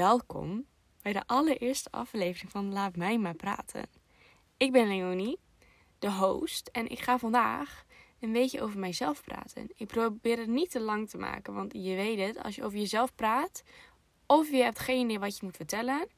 welkom 0.00 0.66
bij 1.02 1.12
de 1.12 1.26
allereerste 1.26 1.90
aflevering 1.90 2.50
van 2.50 2.72
Laat 2.72 2.96
mij 2.96 3.18
maar 3.18 3.34
praten. 3.34 3.86
Ik 4.56 4.72
ben 4.72 4.88
Leonie, 4.88 5.38
de 5.98 6.12
host, 6.12 6.68
en 6.72 6.88
ik 6.88 6.98
ga 6.98 7.18
vandaag 7.18 7.84
een 8.20 8.32
beetje 8.32 8.62
over 8.62 8.78
mijzelf 8.78 9.22
praten. 9.22 9.68
Ik 9.76 9.86
probeer 9.86 10.38
het 10.38 10.48
niet 10.48 10.70
te 10.70 10.80
lang 10.80 11.08
te 11.08 11.18
maken, 11.18 11.54
want 11.54 11.72
je 11.72 11.94
weet 11.94 12.26
het, 12.26 12.42
als 12.42 12.54
je 12.54 12.64
over 12.64 12.78
jezelf 12.78 13.14
praat, 13.14 13.62
of 14.26 14.50
je 14.50 14.62
hebt 14.62 14.78
geen 14.78 15.04
idee 15.04 15.18
wat 15.18 15.36
je 15.36 15.44
moet 15.44 15.56
vertellen, 15.56 16.08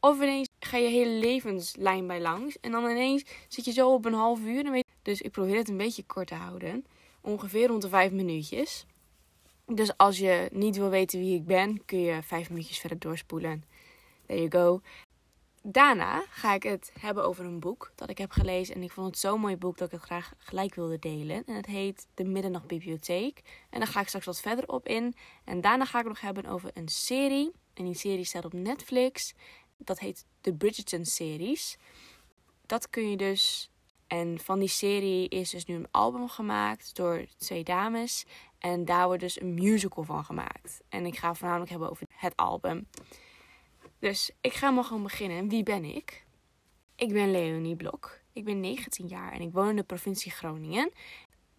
of 0.00 0.16
ineens 0.16 0.48
ga 0.58 0.76
je 0.76 0.88
hele 0.88 1.18
levenslijn 1.18 2.06
bij 2.06 2.20
langs 2.20 2.60
en 2.60 2.70
dan 2.70 2.90
ineens 2.90 3.24
zit 3.48 3.64
je 3.64 3.72
zo 3.72 3.92
op 3.92 4.04
een 4.04 4.14
half 4.14 4.40
uur. 4.40 4.84
Dus 5.02 5.20
ik 5.20 5.30
probeer 5.30 5.56
het 5.56 5.68
een 5.68 5.76
beetje 5.76 6.06
kort 6.06 6.26
te 6.26 6.34
houden, 6.34 6.86
ongeveer 7.20 7.66
rond 7.66 7.82
de 7.82 7.88
vijf 7.88 8.12
minuutjes. 8.12 8.86
Dus 9.74 9.96
als 9.96 10.18
je 10.18 10.48
niet 10.52 10.76
wil 10.76 10.88
weten 10.88 11.18
wie 11.18 11.34
ik 11.34 11.44
ben, 11.44 11.84
kun 11.84 12.00
je 12.00 12.22
vijf 12.22 12.50
minuutjes 12.50 12.78
verder 12.78 12.98
doorspoelen. 12.98 13.64
There 14.26 14.48
you 14.48 14.50
go. 14.50 14.80
Daarna 15.62 16.24
ga 16.30 16.54
ik 16.54 16.62
het 16.62 16.92
hebben 17.00 17.24
over 17.24 17.44
een 17.44 17.60
boek 17.60 17.92
dat 17.94 18.10
ik 18.10 18.18
heb 18.18 18.30
gelezen. 18.30 18.74
En 18.74 18.82
ik 18.82 18.92
vond 18.92 19.06
het 19.06 19.18
zo'n 19.18 19.40
mooi 19.40 19.56
boek 19.56 19.78
dat 19.78 19.86
ik 19.86 19.94
het 19.94 20.02
graag 20.02 20.32
gelijk 20.38 20.74
wilde 20.74 20.98
delen. 20.98 21.44
En 21.46 21.54
het 21.54 21.66
heet 21.66 22.06
De 22.14 22.24
Middernachtbibliotheek. 22.24 23.42
En 23.70 23.78
daar 23.78 23.88
ga 23.88 24.00
ik 24.00 24.06
straks 24.06 24.26
wat 24.26 24.40
verder 24.40 24.68
op 24.68 24.86
in. 24.86 25.14
En 25.44 25.60
daarna 25.60 25.84
ga 25.84 25.98
ik 25.98 26.04
het 26.04 26.12
nog 26.12 26.22
hebben 26.22 26.46
over 26.46 26.70
een 26.74 26.88
serie. 26.88 27.52
En 27.74 27.84
die 27.84 27.94
serie 27.94 28.24
staat 28.24 28.44
op 28.44 28.52
Netflix. 28.52 29.34
Dat 29.76 29.98
heet 29.98 30.26
de 30.40 30.54
Bridgerton-series. 30.54 31.78
Dat 32.66 32.90
kun 32.90 33.10
je 33.10 33.16
dus. 33.16 33.70
En 34.06 34.38
van 34.40 34.58
die 34.58 34.68
serie 34.68 35.28
is 35.28 35.50
dus 35.50 35.64
nu 35.64 35.74
een 35.74 35.90
album 35.90 36.28
gemaakt 36.28 36.96
door 36.96 37.26
twee 37.38 37.64
dames. 37.64 38.26
En 38.62 38.84
daar 38.84 39.06
wordt 39.06 39.20
dus 39.20 39.40
een 39.40 39.54
musical 39.54 40.04
van 40.04 40.24
gemaakt. 40.24 40.80
En 40.88 41.06
ik 41.06 41.18
ga 41.18 41.28
het 41.28 41.38
voornamelijk 41.38 41.70
hebben 41.70 41.90
over 41.90 42.06
het 42.16 42.36
album. 42.36 42.86
Dus 43.98 44.30
ik 44.40 44.52
ga 44.52 44.70
maar 44.70 44.84
gewoon 44.84 45.02
beginnen. 45.02 45.48
Wie 45.48 45.62
ben 45.62 45.84
ik? 45.84 46.24
Ik 46.96 47.12
ben 47.12 47.30
Leonie 47.30 47.76
Blok. 47.76 48.20
Ik 48.32 48.44
ben 48.44 48.60
19 48.60 49.06
jaar 49.06 49.32
en 49.32 49.40
ik 49.40 49.52
woon 49.52 49.68
in 49.68 49.76
de 49.76 49.82
provincie 49.82 50.32
Groningen. 50.32 50.90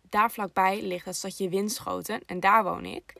Daar 0.01 0.31
vlakbij 0.31 0.81
ligt 0.81 1.05
het 1.05 1.15
stadje 1.15 1.49
Winschoten 1.49 2.21
en 2.25 2.39
daar 2.39 2.63
woon 2.63 2.85
ik. 2.85 3.13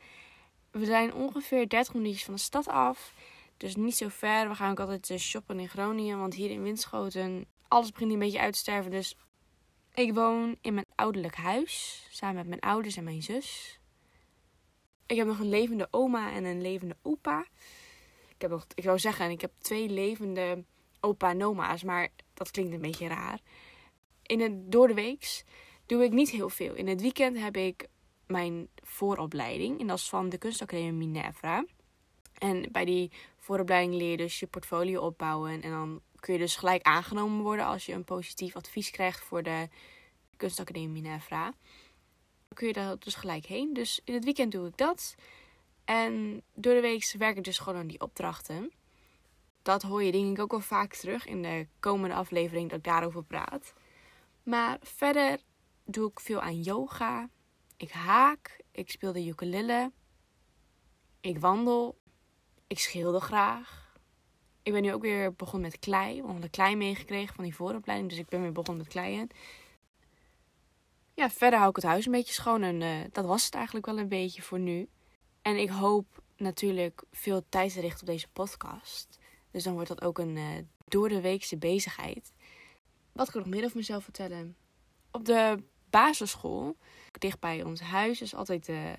We 0.70 0.84
zijn 0.84 1.14
ongeveer 1.14 1.68
30 1.68 1.94
minuutjes 1.94 2.24
van 2.24 2.34
de 2.34 2.40
stad 2.40 2.68
af. 2.68 3.14
Dus 3.56 3.76
niet 3.76 3.96
zo 3.96 4.08
ver. 4.08 4.48
We 4.48 4.54
gaan 4.54 4.70
ook 4.70 4.80
altijd 4.80 5.10
eh, 5.10 5.18
shoppen 5.18 5.60
in 5.60 5.68
Groningen. 5.68 6.18
Want 6.18 6.34
hier 6.34 6.50
in 6.50 6.62
Winschoten, 6.62 7.46
alles 7.68 7.92
begint 7.92 8.12
een 8.12 8.18
beetje 8.18 8.40
uit 8.40 8.52
te 8.52 8.58
sterven. 8.58 8.90
Dus 8.90 9.16
ik 9.94 10.14
woon 10.14 10.56
in 10.60 10.74
mijn 10.74 10.86
ouderlijk 10.94 11.36
huis. 11.36 12.06
Samen 12.10 12.36
met 12.36 12.46
mijn 12.46 12.60
ouders 12.60 12.96
en 12.96 13.04
mijn 13.04 13.22
zus. 13.22 13.80
Ik 15.06 15.16
heb 15.16 15.26
nog 15.26 15.38
een 15.38 15.48
levende 15.48 15.88
oma 15.90 16.32
en 16.32 16.44
een 16.44 16.62
levende 16.62 16.96
opa. 17.02 17.46
Ik, 18.28 18.40
heb 18.40 18.50
nog, 18.50 18.66
ik 18.74 18.82
zou 18.82 18.98
zeggen, 18.98 19.30
ik 19.30 19.40
heb 19.40 19.52
twee 19.58 19.88
levende 19.88 20.64
opa 21.00 21.30
en 21.30 21.44
oma's. 21.44 21.82
Maar 21.82 22.08
dat 22.34 22.50
klinkt 22.50 22.72
een 22.72 22.80
beetje 22.80 23.08
raar. 23.08 23.40
In 24.22 24.40
het, 24.40 24.72
door 24.72 24.88
de 24.88 24.94
weeks 24.94 25.44
doe 25.86 26.04
ik 26.04 26.12
niet 26.12 26.30
heel 26.30 26.48
veel. 26.48 26.74
In 26.74 26.86
het 26.86 27.00
weekend 27.00 27.38
heb 27.38 27.56
ik 27.56 27.88
mijn 28.26 28.68
vooropleiding. 28.82 29.80
En 29.80 29.86
dat 29.86 29.98
is 29.98 30.08
van 30.08 30.28
de 30.28 30.38
kunstacademie 30.38 30.92
Minerva. 30.92 31.64
En 32.38 32.68
bij 32.72 32.84
die 32.84 33.10
vooropleiding 33.38 33.94
leer 33.94 34.10
je 34.10 34.16
dus 34.16 34.40
je 34.40 34.46
portfolio 34.46 35.00
opbouwen. 35.00 35.62
En 35.62 35.70
dan 35.70 36.00
kun 36.24 36.32
je 36.34 36.40
dus 36.40 36.56
gelijk 36.56 36.82
aangenomen 36.82 37.42
worden 37.42 37.64
als 37.64 37.86
je 37.86 37.92
een 37.92 38.04
positief 38.04 38.56
advies 38.56 38.90
krijgt 38.90 39.20
voor 39.20 39.42
de 39.42 39.68
kunstacademie 40.36 40.88
Minerva. 40.88 41.44
Dan 41.44 42.54
kun 42.54 42.66
je 42.66 42.72
daar 42.72 42.98
dus 42.98 43.14
gelijk 43.14 43.46
heen. 43.46 43.74
Dus 43.74 44.00
in 44.04 44.14
het 44.14 44.24
weekend 44.24 44.52
doe 44.52 44.68
ik 44.68 44.76
dat. 44.76 45.14
En 45.84 46.42
door 46.54 46.74
de 46.74 46.80
week 46.80 47.14
werk 47.18 47.36
ik 47.36 47.44
dus 47.44 47.58
gewoon 47.58 47.78
aan 47.78 47.86
die 47.86 48.00
opdrachten. 48.00 48.72
Dat 49.62 49.82
hoor 49.82 50.02
je 50.02 50.12
denk 50.12 50.30
ik 50.30 50.42
ook 50.42 50.50
wel 50.50 50.60
vaak 50.60 50.94
terug 50.94 51.26
in 51.26 51.42
de 51.42 51.66
komende 51.80 52.14
aflevering 52.14 52.68
dat 52.68 52.78
ik 52.78 52.84
daarover 52.84 53.24
praat. 53.24 53.74
Maar 54.42 54.78
verder 54.82 55.38
doe 55.84 56.10
ik 56.10 56.20
veel 56.20 56.40
aan 56.40 56.62
yoga. 56.62 57.28
Ik 57.76 57.90
haak. 57.90 58.60
Ik 58.70 58.90
speel 58.90 59.12
de 59.12 59.26
ukulele. 59.26 59.92
Ik 61.20 61.38
wandel. 61.38 61.98
Ik 62.66 62.78
schilder 62.78 63.20
graag. 63.20 63.83
Ik 64.64 64.72
ben 64.72 64.82
nu 64.82 64.92
ook 64.92 65.02
weer 65.02 65.32
begonnen 65.32 65.70
met 65.70 65.78
klei. 65.78 66.22
Want 66.22 66.42
de 66.42 66.48
klei 66.48 66.76
meegekregen 66.76 67.34
van 67.34 67.44
die 67.44 67.54
vooropleiding. 67.54 68.10
Dus 68.10 68.18
ik 68.18 68.28
ben 68.28 68.40
weer 68.40 68.52
begonnen 68.52 68.84
met 68.84 68.92
kleien. 68.92 69.28
Ja, 71.14 71.30
verder 71.30 71.58
hou 71.58 71.70
ik 71.70 71.76
het 71.76 71.84
huis 71.84 72.06
een 72.06 72.12
beetje 72.12 72.32
schoon. 72.32 72.62
En 72.62 72.80
uh, 72.80 73.04
dat 73.12 73.24
was 73.24 73.44
het 73.44 73.54
eigenlijk 73.54 73.86
wel 73.86 73.98
een 73.98 74.08
beetje 74.08 74.42
voor 74.42 74.58
nu. 74.58 74.88
En 75.42 75.56
ik 75.56 75.68
hoop 75.68 76.22
natuurlijk 76.36 77.02
veel 77.12 77.44
tijd 77.48 77.72
te 77.72 77.80
richten 77.80 78.00
op 78.00 78.06
deze 78.06 78.28
podcast. 78.32 79.18
Dus 79.50 79.62
dan 79.62 79.72
wordt 79.72 79.88
dat 79.88 80.02
ook 80.02 80.18
een 80.18 80.36
uh, 80.36 80.48
door 80.88 81.08
de 81.08 81.20
weekse 81.20 81.56
bezigheid. 81.56 82.32
Wat 83.12 83.30
kan 83.30 83.40
ik 83.40 83.46
nog 83.46 83.54
meer 83.54 83.64
over 83.64 83.76
mezelf 83.76 84.04
vertellen? 84.04 84.56
Op 85.10 85.24
de 85.24 85.62
basisschool, 85.90 86.76
dicht 87.12 87.40
bij 87.40 87.62
ons 87.62 87.80
huis, 87.80 88.20
is 88.20 88.34
altijd 88.34 88.68
uh, 88.68 88.92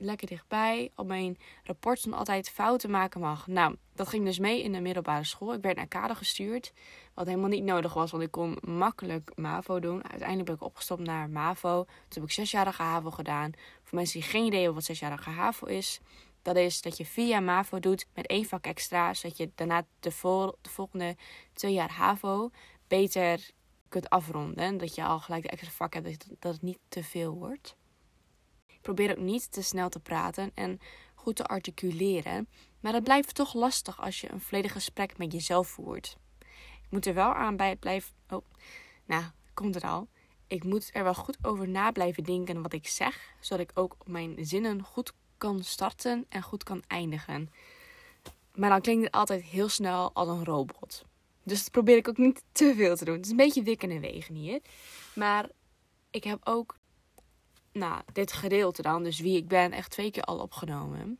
lekker 0.00 0.26
dichtbij. 0.26 0.90
Op 0.96 1.06
mijn 1.06 1.38
rapport 1.64 1.98
stond 1.98 2.14
altijd 2.14 2.50
fouten 2.50 2.90
maken 2.90 3.20
mag. 3.20 3.46
Nou, 3.46 3.76
dat 3.94 4.08
ging 4.08 4.24
dus 4.24 4.38
mee 4.38 4.62
in 4.62 4.72
de 4.72 4.80
middelbare 4.80 5.24
school. 5.24 5.54
Ik 5.54 5.62
werd 5.62 5.76
naar 5.76 5.86
kader 5.86 6.16
gestuurd. 6.16 6.72
Wat 7.14 7.26
helemaal 7.26 7.48
niet 7.48 7.64
nodig 7.64 7.94
was, 7.94 8.10
want 8.10 8.22
ik 8.22 8.30
kon 8.30 8.58
makkelijk 8.60 9.32
MAVO 9.36 9.80
doen. 9.80 10.02
Uiteindelijk 10.08 10.46
ben 10.46 10.54
ik 10.54 10.62
opgestopt 10.62 11.02
naar 11.02 11.30
MAVO. 11.30 11.84
Toen 11.84 11.94
heb 12.08 12.22
ik 12.22 12.30
zesjarige 12.30 12.82
HAVO 12.82 13.10
gedaan. 13.10 13.52
Voor 13.82 13.98
mensen 13.98 14.20
die 14.20 14.28
geen 14.28 14.44
idee 14.44 14.58
hebben 14.58 14.74
wat 14.74 14.84
zesjarige 14.84 15.30
HAVO 15.30 15.66
is. 15.66 16.00
Dat 16.42 16.56
is 16.56 16.82
dat 16.82 16.96
je 16.96 17.26
jaar 17.26 17.42
MAVO 17.42 17.80
doet 17.80 18.06
met 18.14 18.26
één 18.26 18.44
vak 18.44 18.64
extra. 18.64 19.14
Zodat 19.14 19.36
je 19.36 19.50
daarna 19.54 19.86
de, 20.00 20.54
de 20.60 20.70
volgende 20.70 21.16
twee 21.52 21.72
jaar 21.72 21.90
HAVO 21.90 22.50
beter 22.88 23.50
kunt 23.88 24.10
afronden. 24.10 24.78
Dat 24.78 24.94
je 24.94 25.04
al 25.04 25.20
gelijk 25.20 25.42
de 25.42 25.48
extra 25.48 25.70
vak 25.70 25.94
hebt, 25.94 26.26
dat 26.38 26.52
het 26.52 26.62
niet 26.62 26.78
te 26.88 27.04
veel 27.04 27.34
wordt. 27.34 27.76
Probeer 28.80 29.10
ook 29.10 29.24
niet 29.24 29.52
te 29.52 29.62
snel 29.62 29.88
te 29.88 30.00
praten 30.00 30.50
en 30.54 30.80
goed 31.14 31.36
te 31.36 31.46
articuleren. 31.46 32.48
Maar 32.80 32.92
het 32.92 33.04
blijft 33.04 33.34
toch 33.34 33.54
lastig 33.54 34.00
als 34.00 34.20
je 34.20 34.32
een 34.32 34.40
volledig 34.40 34.72
gesprek 34.72 35.18
met 35.18 35.32
jezelf 35.32 35.68
voert. 35.68 36.16
Ik 36.82 36.90
moet 36.90 37.06
er 37.06 37.14
wel 37.14 37.34
aan 37.34 37.56
bij 37.56 37.76
het. 37.80 38.12
Oh, 38.30 38.44
nou, 39.04 39.24
komt 39.54 39.76
er 39.76 39.82
al. 39.82 40.08
Ik 40.46 40.64
moet 40.64 40.90
er 40.92 41.02
wel 41.04 41.14
goed 41.14 41.38
over 41.42 41.68
na 41.68 41.90
blijven 41.90 42.24
denken 42.24 42.62
wat 42.62 42.72
ik 42.72 42.88
zeg, 42.88 43.34
zodat 43.40 43.70
ik 43.70 43.78
ook 43.78 43.96
mijn 44.06 44.36
zinnen 44.40 44.82
goed 44.82 45.12
kan 45.38 45.62
starten 45.62 46.26
en 46.28 46.42
goed 46.42 46.62
kan 46.62 46.82
eindigen. 46.86 47.50
Maar 48.54 48.70
dan 48.70 48.80
klinkt 48.80 49.04
het 49.04 49.14
altijd 49.14 49.42
heel 49.42 49.68
snel 49.68 50.10
als 50.12 50.28
een 50.28 50.44
robot. 50.44 51.04
Dus 51.42 51.58
dat 51.58 51.70
probeer 51.70 51.96
ik 51.96 52.08
ook 52.08 52.16
niet 52.16 52.42
te 52.52 52.74
veel 52.76 52.96
te 52.96 53.04
doen. 53.04 53.14
Het 53.14 53.24
is 53.24 53.30
een 53.30 53.36
beetje 53.36 53.62
wikken 53.62 53.90
en 53.90 54.00
wegen 54.00 54.34
hier. 54.34 54.60
Maar 55.14 55.48
ik 56.10 56.24
heb 56.24 56.40
ook 56.44 56.76
nou, 57.72 58.02
dit 58.12 58.32
gedeelte 58.32 58.82
dan, 58.82 59.02
dus 59.02 59.20
wie 59.20 59.36
ik 59.36 59.48
ben, 59.48 59.72
echt 59.72 59.90
twee 59.90 60.10
keer 60.10 60.22
al 60.22 60.38
opgenomen. 60.38 61.18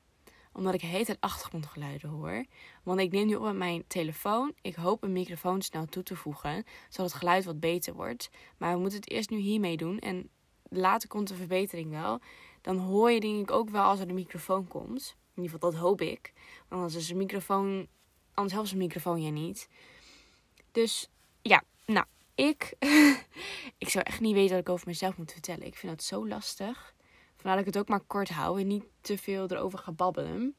Omdat 0.53 0.75
ik 0.75 0.81
heet 0.81 1.06
het 1.06 1.21
achtergrondgeluiden 1.21 2.09
hoor. 2.09 2.44
Want 2.83 3.00
ik 3.00 3.12
neem 3.12 3.27
nu 3.27 3.34
op 3.34 3.43
met 3.43 3.56
mijn 3.56 3.84
telefoon. 3.87 4.53
Ik 4.62 4.75
hoop 4.75 5.03
een 5.03 5.12
microfoon 5.12 5.62
snel 5.62 5.87
toe 5.87 6.03
te 6.03 6.16
voegen, 6.16 6.65
zodat 6.88 7.11
het 7.11 7.21
geluid 7.21 7.44
wat 7.44 7.61
beter 7.61 7.94
wordt. 7.94 8.31
Maar 8.56 8.75
we 8.75 8.81
moeten 8.81 9.00
het 9.00 9.11
eerst 9.11 9.31
nu 9.31 9.37
hiermee 9.37 9.77
doen. 9.77 9.99
En 9.99 10.28
later 10.62 11.09
komt 11.09 11.28
de 11.28 11.34
verbetering 11.34 11.91
wel. 11.91 12.21
Dan 12.61 12.77
hoor 12.77 13.11
je 13.11 13.21
denk 13.21 13.41
ik 13.41 13.50
ook 13.50 13.71
wel 13.71 13.82
als 13.82 14.00
er 14.00 14.09
een 14.09 14.15
microfoon 14.15 14.69
komt. 14.69 15.17
In 15.34 15.43
ieder 15.43 15.55
geval, 15.55 15.71
dat 15.71 15.81
hoop 15.81 16.00
ik. 16.00 16.32
Want 16.69 16.82
anders 16.82 16.94
is 16.94 17.11
een 17.11 17.17
microfoon, 17.17 17.87
anders 18.34 18.55
helpt 18.55 18.71
een 18.72 18.78
microfoon 18.78 19.22
je 19.22 19.31
niet. 19.31 19.69
Dus 20.72 21.09
ja, 21.43 21.62
nou, 21.87 22.06
ik 22.34 22.75
zou 23.90 24.04
echt 24.04 24.20
niet 24.20 24.34
weten 24.34 24.50
wat 24.50 24.60
ik 24.60 24.68
over 24.68 24.86
mezelf 24.86 25.16
moet 25.16 25.32
vertellen. 25.32 25.66
Ik 25.66 25.76
vind 25.76 25.92
dat 25.92 26.02
zo 26.04 26.28
lastig. 26.28 26.94
Vandaar 27.37 27.56
dat 27.56 27.66
ik 27.66 27.75
het 27.75 27.78
ook 27.78 27.88
maar 27.88 28.00
kort 28.00 28.28
hou 28.28 28.60
en 28.60 28.66
niet 28.66 28.84
te 29.00 29.19
veel 29.19 29.48
erover 29.48 29.78
ga 29.78 29.92
babbelen. 29.92 30.54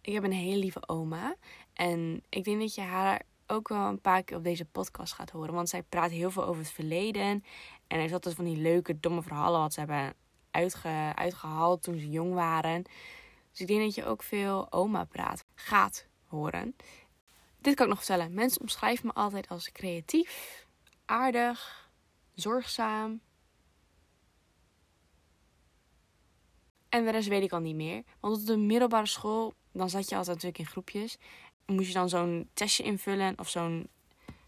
Ik 0.00 0.12
heb 0.12 0.24
een 0.24 0.32
hele 0.32 0.58
lieve 0.58 0.88
oma. 0.88 1.36
En 1.72 2.22
ik 2.28 2.44
denk 2.44 2.60
dat 2.60 2.74
je 2.74 2.80
haar 2.80 3.22
ook 3.46 3.68
wel 3.68 3.88
een 3.88 4.00
paar 4.00 4.22
keer 4.22 4.36
op 4.36 4.44
deze 4.44 4.64
podcast 4.64 5.12
gaat 5.12 5.30
horen. 5.30 5.54
Want 5.54 5.68
zij 5.68 5.82
praat 5.82 6.10
heel 6.10 6.30
veel 6.30 6.44
over 6.44 6.62
het 6.62 6.70
verleden. 6.70 7.44
En 7.86 7.98
er 7.98 8.04
is 8.04 8.12
altijd 8.12 8.34
van 8.34 8.44
die 8.44 8.56
leuke, 8.56 9.00
domme 9.00 9.22
verhalen 9.22 9.60
wat 9.60 9.72
ze 9.72 9.80
hebben 9.80 10.14
uitge, 10.50 11.12
uitgehaald 11.14 11.82
toen 11.82 11.98
ze 11.98 12.10
jong 12.10 12.34
waren. 12.34 12.82
Dus 13.50 13.60
ik 13.60 13.66
denk 13.66 13.80
dat 13.80 13.94
je 13.94 14.04
ook 14.04 14.22
veel 14.22 14.72
oma 14.72 15.04
praat 15.04 15.44
gaat 15.54 16.06
horen. 16.26 16.76
Dit 17.58 17.74
kan 17.74 17.84
ik 17.84 17.92
nog 17.92 18.04
vertellen. 18.04 18.34
Mensen 18.34 18.60
omschrijven 18.60 19.06
me 19.06 19.12
altijd 19.12 19.48
als 19.48 19.72
creatief, 19.72 20.59
aardig, 21.10 21.88
zorgzaam. 22.34 23.20
En 26.88 27.04
de 27.04 27.10
rest 27.10 27.28
weet 27.28 27.42
ik 27.42 27.52
al 27.52 27.60
niet 27.60 27.74
meer. 27.74 28.02
Want 28.20 28.40
op 28.40 28.46
de 28.46 28.56
middelbare 28.56 29.06
school, 29.06 29.54
dan 29.72 29.90
zat 29.90 30.08
je 30.08 30.16
altijd 30.16 30.34
natuurlijk 30.34 30.58
in 30.58 30.66
groepjes. 30.66 31.18
Moest 31.66 31.86
je 31.86 31.94
dan 31.94 32.08
zo'n 32.08 32.48
testje 32.54 32.82
invullen 32.82 33.38
of 33.38 33.48
zo'n 33.48 33.88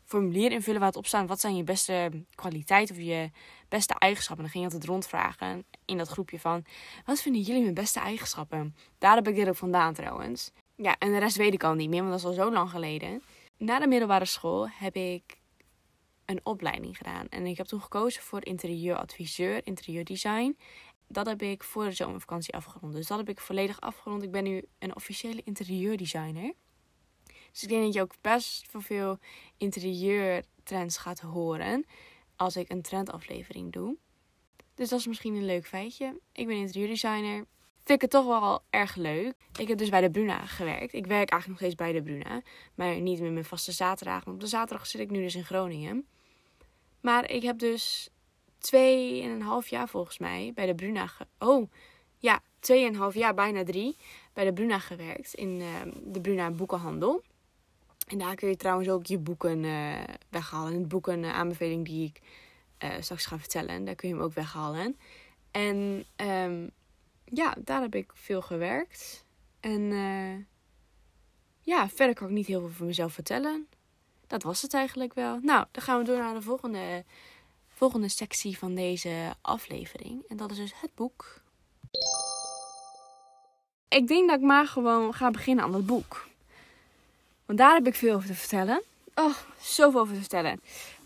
formulier 0.05 0.53
invullen 0.53 0.81
waar 0.81 0.89
het 0.89 0.99
op 0.99 1.07
staat. 1.07 1.29
Wat 1.29 1.41
zijn 1.41 1.57
je 1.57 1.65
beste 1.65 2.11
kwaliteiten 2.35 2.95
of 2.97 3.03
je 3.03 3.31
beste 3.69 3.95
eigenschappen. 3.99 4.45
Dan 4.45 4.53
ging 4.53 4.65
je 4.65 4.71
altijd 4.73 4.91
rondvragen 4.91 5.65
in 5.85 5.99
dat 5.99 6.09
groepje 6.09 6.41
van, 6.41 6.65
wat 7.05 7.23
vinden 7.23 7.43
jullie 7.43 7.63
mijn 7.63 7.75
beste 7.75 8.01
eigenschappen? 8.01 8.77
Daar 8.99 9.15
heb 9.15 9.29
ik 9.29 9.35
dit 9.35 9.49
ook 9.49 9.57
vandaan 9.57 9.95
trouwens. 9.95 10.53
Ja, 10.77 10.97
en 10.99 11.13
de 11.13 11.19
rest 11.19 11.37
weet 11.37 11.55
ik 11.55 11.65
al 11.65 11.75
niet 11.75 11.89
meer, 11.89 12.01
want 12.05 12.11
dat 12.11 12.21
is 12.21 12.27
al 12.27 12.45
zo 12.45 12.53
lang 12.53 12.71
geleden. 12.71 13.23
Na 13.57 13.79
de 13.79 13.87
middelbare 13.87 14.25
school 14.25 14.69
heb 14.69 14.97
ik 14.97 15.41
een 16.33 16.47
opleiding 16.47 16.97
gedaan. 16.97 17.29
En 17.29 17.47
ik 17.47 17.57
heb 17.57 17.67
toen 17.67 17.83
gekozen 17.83 18.23
voor 18.23 18.45
interieuradviseur, 18.45 19.67
interieurdesign. 19.67 20.57
Dat 21.09 21.27
heb 21.27 21.43
ik 21.43 21.63
voor 21.63 21.85
de 21.85 21.93
zomervakantie 21.93 22.55
afgerond. 22.55 22.93
Dus 22.93 23.07
dat 23.07 23.19
heb 23.19 23.29
ik 23.29 23.41
volledig 23.41 23.81
afgerond. 23.81 24.23
Ik 24.23 24.31
ben 24.31 24.45
nu 24.45 24.65
een 24.79 24.97
officiële 24.97 25.43
interieurdesigner. 25.45 26.53
Dus 27.53 27.63
ik 27.63 27.69
denk 27.69 27.83
dat 27.85 27.95
je 27.95 28.01
ook 28.01 28.15
best 28.21 28.67
veel 28.71 29.19
interieurtrends 29.57 30.97
gaat 30.97 31.21
horen 31.21 31.85
als 32.37 32.57
ik 32.57 32.71
een 32.71 32.83
trendaflevering 32.83 33.73
doe. 33.73 33.97
Dus 34.75 34.89
dat 34.89 34.99
is 34.99 35.07
misschien 35.07 35.35
een 35.35 35.45
leuk 35.45 35.67
feitje. 35.67 36.21
Ik 36.33 36.47
ben 36.47 36.57
interieurdesigner. 36.57 37.47
Vind 37.85 38.03
ik 38.03 38.11
het 38.11 38.11
toch 38.11 38.27
wel 38.27 38.63
erg 38.71 38.95
leuk. 38.95 39.35
Ik 39.59 39.69
heb 39.69 39.79
dus 39.79 39.89
bij 39.89 40.01
de 40.01 40.11
Bruna 40.11 40.47
gewerkt. 40.47 40.93
Ik 40.93 41.07
werk 41.07 41.31
eigenlijk 41.31 41.47
nog 41.47 41.59
steeds 41.59 41.75
bij 41.75 41.93
de 41.93 42.03
Bruna. 42.03 42.43
Maar 42.75 43.01
niet 43.01 43.21
met 43.21 43.33
mijn 43.33 43.45
vaste 43.45 43.73
zaterdag. 43.73 44.25
Want 44.25 44.37
op 44.37 44.43
de 44.43 44.49
zaterdag 44.49 44.87
zit 44.87 45.01
ik 45.01 45.11
nu 45.11 45.23
dus 45.23 45.35
in 45.35 45.45
Groningen. 45.45 46.07
Maar 47.03 47.31
ik 47.31 47.43
heb 47.43 47.59
dus 47.59 48.09
twee 48.59 49.23
en 49.23 49.31
een 49.31 49.43
half 49.43 49.69
jaar 49.69 49.89
volgens 49.89 50.19
mij 50.19 50.53
bij 50.55 50.67
de 50.67 50.75
Bruna. 50.75 51.11
Oh, 51.39 51.71
ja, 52.19 52.41
twee 52.61 52.81
en 52.81 52.89
een 52.93 53.01
half 53.01 53.15
jaar, 53.15 53.35
bijna 53.35 53.65
drie. 53.65 53.97
Bij 54.33 54.45
de 54.45 54.53
Bruna 54.53 54.79
gewerkt. 54.79 55.35
In 55.35 55.61
uh, 55.61 55.81
de 56.05 56.21
Bruna 56.21 56.51
Boekenhandel. 56.51 57.23
En 58.07 58.19
daar 58.19 58.35
kun 58.35 58.49
je 58.49 58.57
trouwens 58.57 58.89
ook 58.89 59.07
je 59.07 59.19
boeken 59.19 59.65
uh, 59.65 60.01
weghalen. 60.29 60.75
Het 60.75 60.89
boeken 60.89 61.23
uh, 61.23 61.33
aanbeveling 61.33 61.85
die 61.85 62.07
ik 62.07 62.21
uh, 62.85 62.91
straks 63.01 63.27
ga 63.27 63.39
vertellen. 63.39 63.85
Daar 63.85 63.95
kun 63.95 64.09
je 64.09 64.15
hem 64.15 64.25
ook 64.25 64.35
weghalen. 64.35 64.97
En 65.51 66.05
um, 66.17 66.71
ja, 67.25 67.55
daar 67.59 67.81
heb 67.81 67.95
ik 67.95 68.11
veel 68.15 68.43
gewerkt. 68.43 69.25
En 69.61 69.83
ja, 71.61 71.89
verder 71.89 72.15
kan 72.15 72.29
ik 72.29 72.35
niet 72.35 72.47
heel 72.47 72.61
veel 72.61 72.69
van 72.69 72.87
mezelf 72.87 73.13
vertellen. 73.13 73.69
Dat 74.33 74.43
was 74.43 74.63
het 74.63 74.75
eigenlijk 74.75 75.15
wel. 75.15 75.39
Nou, 75.43 75.67
dan 75.71 75.83
gaan 75.83 75.99
we 75.99 76.05
door 76.05 76.19
naar 76.19 76.35
de 76.35 76.43
volgende, 76.43 77.05
volgende 77.69 78.09
sectie 78.09 78.59
van 78.59 78.75
deze 78.75 79.35
aflevering. 79.41 80.23
En 80.29 80.37
dat 80.37 80.51
is 80.51 80.57
dus 80.57 80.73
het 80.81 80.95
boek. 80.95 81.41
Ik 83.89 84.09
denk 84.09 84.29
dat 84.29 84.39
ik 84.39 84.45
maar 84.45 84.67
gewoon 84.67 85.15
ga 85.15 85.31
beginnen 85.31 85.65
aan 85.65 85.75
het 85.75 85.87
boek. 85.87 86.27
Want 87.47 87.59
daar 87.59 87.75
heb 87.75 87.87
ik 87.87 87.95
veel 87.95 88.15
over 88.15 88.27
te 88.29 88.35
vertellen. 88.35 88.83
Oh, 89.15 89.35
zoveel 89.61 90.01
over 90.01 90.15
te 90.15 90.21
vertellen. 90.21 90.61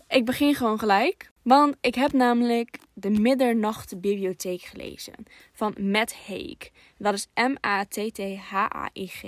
Ik 0.07 0.25
begin 0.25 0.55
gewoon 0.55 0.79
gelijk. 0.79 1.31
Want 1.41 1.75
ik 1.81 1.95
heb 1.95 2.13
namelijk 2.13 2.79
de 2.93 3.09
Middernachtbibliotheek 3.09 4.61
gelezen. 4.61 5.13
Van 5.53 5.75
Matt 5.79 6.15
Haig. 6.27 6.69
Dat 6.97 7.13
is 7.13 7.27
M-A-T-T-H-A-I-G. 7.33 9.23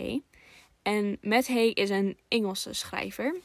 En 0.81 1.17
Matt 1.21 1.47
Haig 1.47 1.73
is 1.73 1.89
een 1.89 2.17
Engelse 2.27 2.73
schrijver. 2.73 3.35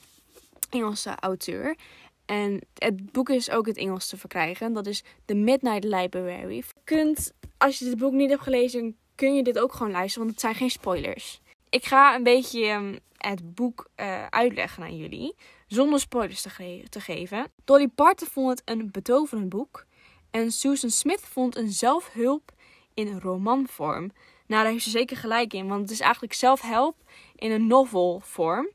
Engelse 0.75 1.15
auteur. 1.21 1.77
En 2.25 2.61
het 2.75 3.13
boek 3.13 3.29
is 3.29 3.51
ook 3.51 3.67
het 3.67 3.77
Engels 3.77 4.09
te 4.09 4.17
verkrijgen. 4.17 4.73
Dat 4.73 4.87
is 4.87 5.03
The 5.25 5.35
Midnight 5.35 5.85
Library. 5.85 6.63
Kunt, 6.85 7.33
als 7.59 7.79
je 7.79 7.85
dit 7.85 7.99
boek 7.99 8.13
niet 8.13 8.31
hebt 8.31 8.43
gelezen, 8.43 8.97
kun 9.15 9.35
je 9.35 9.43
dit 9.43 9.59
ook 9.59 9.73
gewoon 9.73 9.93
luisteren. 9.93 10.27
Want 10.27 10.31
het 10.31 10.41
zijn 10.41 10.55
geen 10.55 10.71
spoilers. 10.71 11.41
Ik 11.69 11.85
ga 11.85 12.15
een 12.15 12.23
beetje 12.23 12.67
ehm, 12.67 12.99
het 13.17 13.55
boek 13.55 13.89
uh, 13.97 14.27
uitleggen 14.27 14.83
aan 14.83 14.97
jullie. 14.97 15.35
Zonder 15.67 16.01
spoilers 16.01 16.43
te, 16.43 16.83
te 16.89 17.01
geven. 17.01 17.53
Dolly 17.65 17.89
Parton 17.89 18.29
vond 18.29 18.51
het 18.51 18.63
een 18.65 18.91
betoverend 18.91 19.49
boek. 19.49 19.87
En 20.31 20.53
Susan 20.53 20.91
Smith 20.91 21.21
vond 21.21 21.57
een 21.57 21.73
zelfhulp 21.73 22.53
in 22.95 23.19
romanvorm. 23.21 24.11
Nou, 24.47 24.63
daar 24.63 24.73
heeft 24.73 24.85
ze 24.85 24.91
zeker 24.91 25.17
gelijk 25.17 25.53
in. 25.53 25.69
Want 25.69 25.81
het 25.81 25.91
is 25.91 26.01
eigenlijk 26.01 26.33
zelfhelp 26.33 26.97
in 27.35 27.51
een 27.51 27.67
novelvorm. 27.67 28.69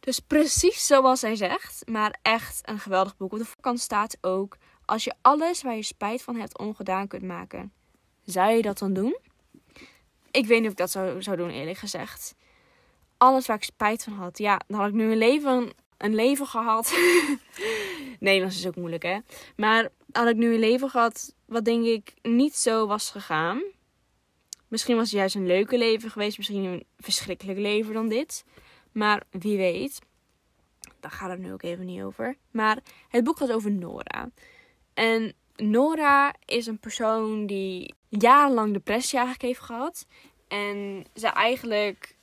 Dus 0.00 0.20
precies 0.20 0.86
zoals 0.86 1.20
zij 1.20 1.36
zegt. 1.36 1.82
Maar 1.88 2.18
echt 2.22 2.60
een 2.68 2.78
geweldig 2.78 3.16
boek. 3.16 3.32
Op 3.32 3.38
de 3.38 3.44
voorkant 3.44 3.80
staat 3.80 4.18
ook... 4.20 4.56
Als 4.84 5.04
je 5.04 5.14
alles 5.20 5.62
waar 5.62 5.76
je 5.76 5.82
spijt 5.82 6.22
van 6.22 6.36
hebt 6.36 6.58
ongedaan 6.58 7.08
kunt 7.08 7.22
maken. 7.22 7.72
Zou 8.24 8.52
je 8.52 8.62
dat 8.62 8.78
dan 8.78 8.92
doen? 8.92 9.18
Ik 10.30 10.46
weet 10.46 10.58
niet 10.58 10.64
of 10.66 10.70
ik 10.70 10.76
dat 10.76 10.90
zou, 10.90 11.22
zou 11.22 11.36
doen, 11.36 11.50
eerlijk 11.50 11.78
gezegd 11.78 12.34
alles 13.20 13.46
waar 13.46 13.56
ik 13.56 13.64
spijt 13.64 14.04
van 14.04 14.12
had. 14.12 14.38
Ja, 14.38 14.60
dan 14.66 14.78
had 14.78 14.88
ik 14.88 14.94
nu 14.94 15.10
een 15.10 15.18
leven, 15.18 15.70
een 15.96 16.14
leven 16.14 16.46
gehad. 16.46 16.94
Nederlands 18.18 18.56
is 18.56 18.66
ook 18.66 18.76
moeilijk, 18.76 19.02
hè? 19.02 19.18
Maar 19.56 19.88
had 20.12 20.28
ik 20.28 20.36
nu 20.36 20.54
een 20.54 20.60
leven 20.60 20.90
gehad 20.90 21.34
wat 21.46 21.64
denk 21.64 21.84
ik 21.84 22.14
niet 22.22 22.56
zo 22.56 22.86
was 22.86 23.10
gegaan. 23.10 23.62
Misschien 24.68 24.96
was 24.96 25.10
het 25.10 25.18
juist 25.18 25.34
een 25.34 25.46
leuke 25.46 25.78
leven 25.78 26.10
geweest. 26.10 26.36
Misschien 26.36 26.64
een 26.64 26.84
verschrikkelijk 26.98 27.58
leven 27.58 27.94
dan 27.94 28.08
dit. 28.08 28.44
Maar 28.92 29.22
wie 29.30 29.56
weet. 29.56 30.00
Daar 31.00 31.10
gaat 31.10 31.30
het 31.30 31.38
nu 31.38 31.52
ook 31.52 31.62
even 31.62 31.86
niet 31.86 32.02
over. 32.02 32.36
Maar 32.50 32.78
het 33.08 33.24
boek 33.24 33.36
gaat 33.36 33.52
over 33.52 33.70
Nora. 33.70 34.30
En 34.94 35.34
Nora 35.56 36.34
is 36.44 36.66
een 36.66 36.78
persoon 36.78 37.46
die 37.46 37.94
jarenlang 38.08 38.72
depressie 38.72 39.18
eigenlijk 39.18 39.46
heeft 39.46 39.66
gehad. 39.66 40.06
En 40.48 41.04
ze 41.14 41.28
eigenlijk 41.28 42.16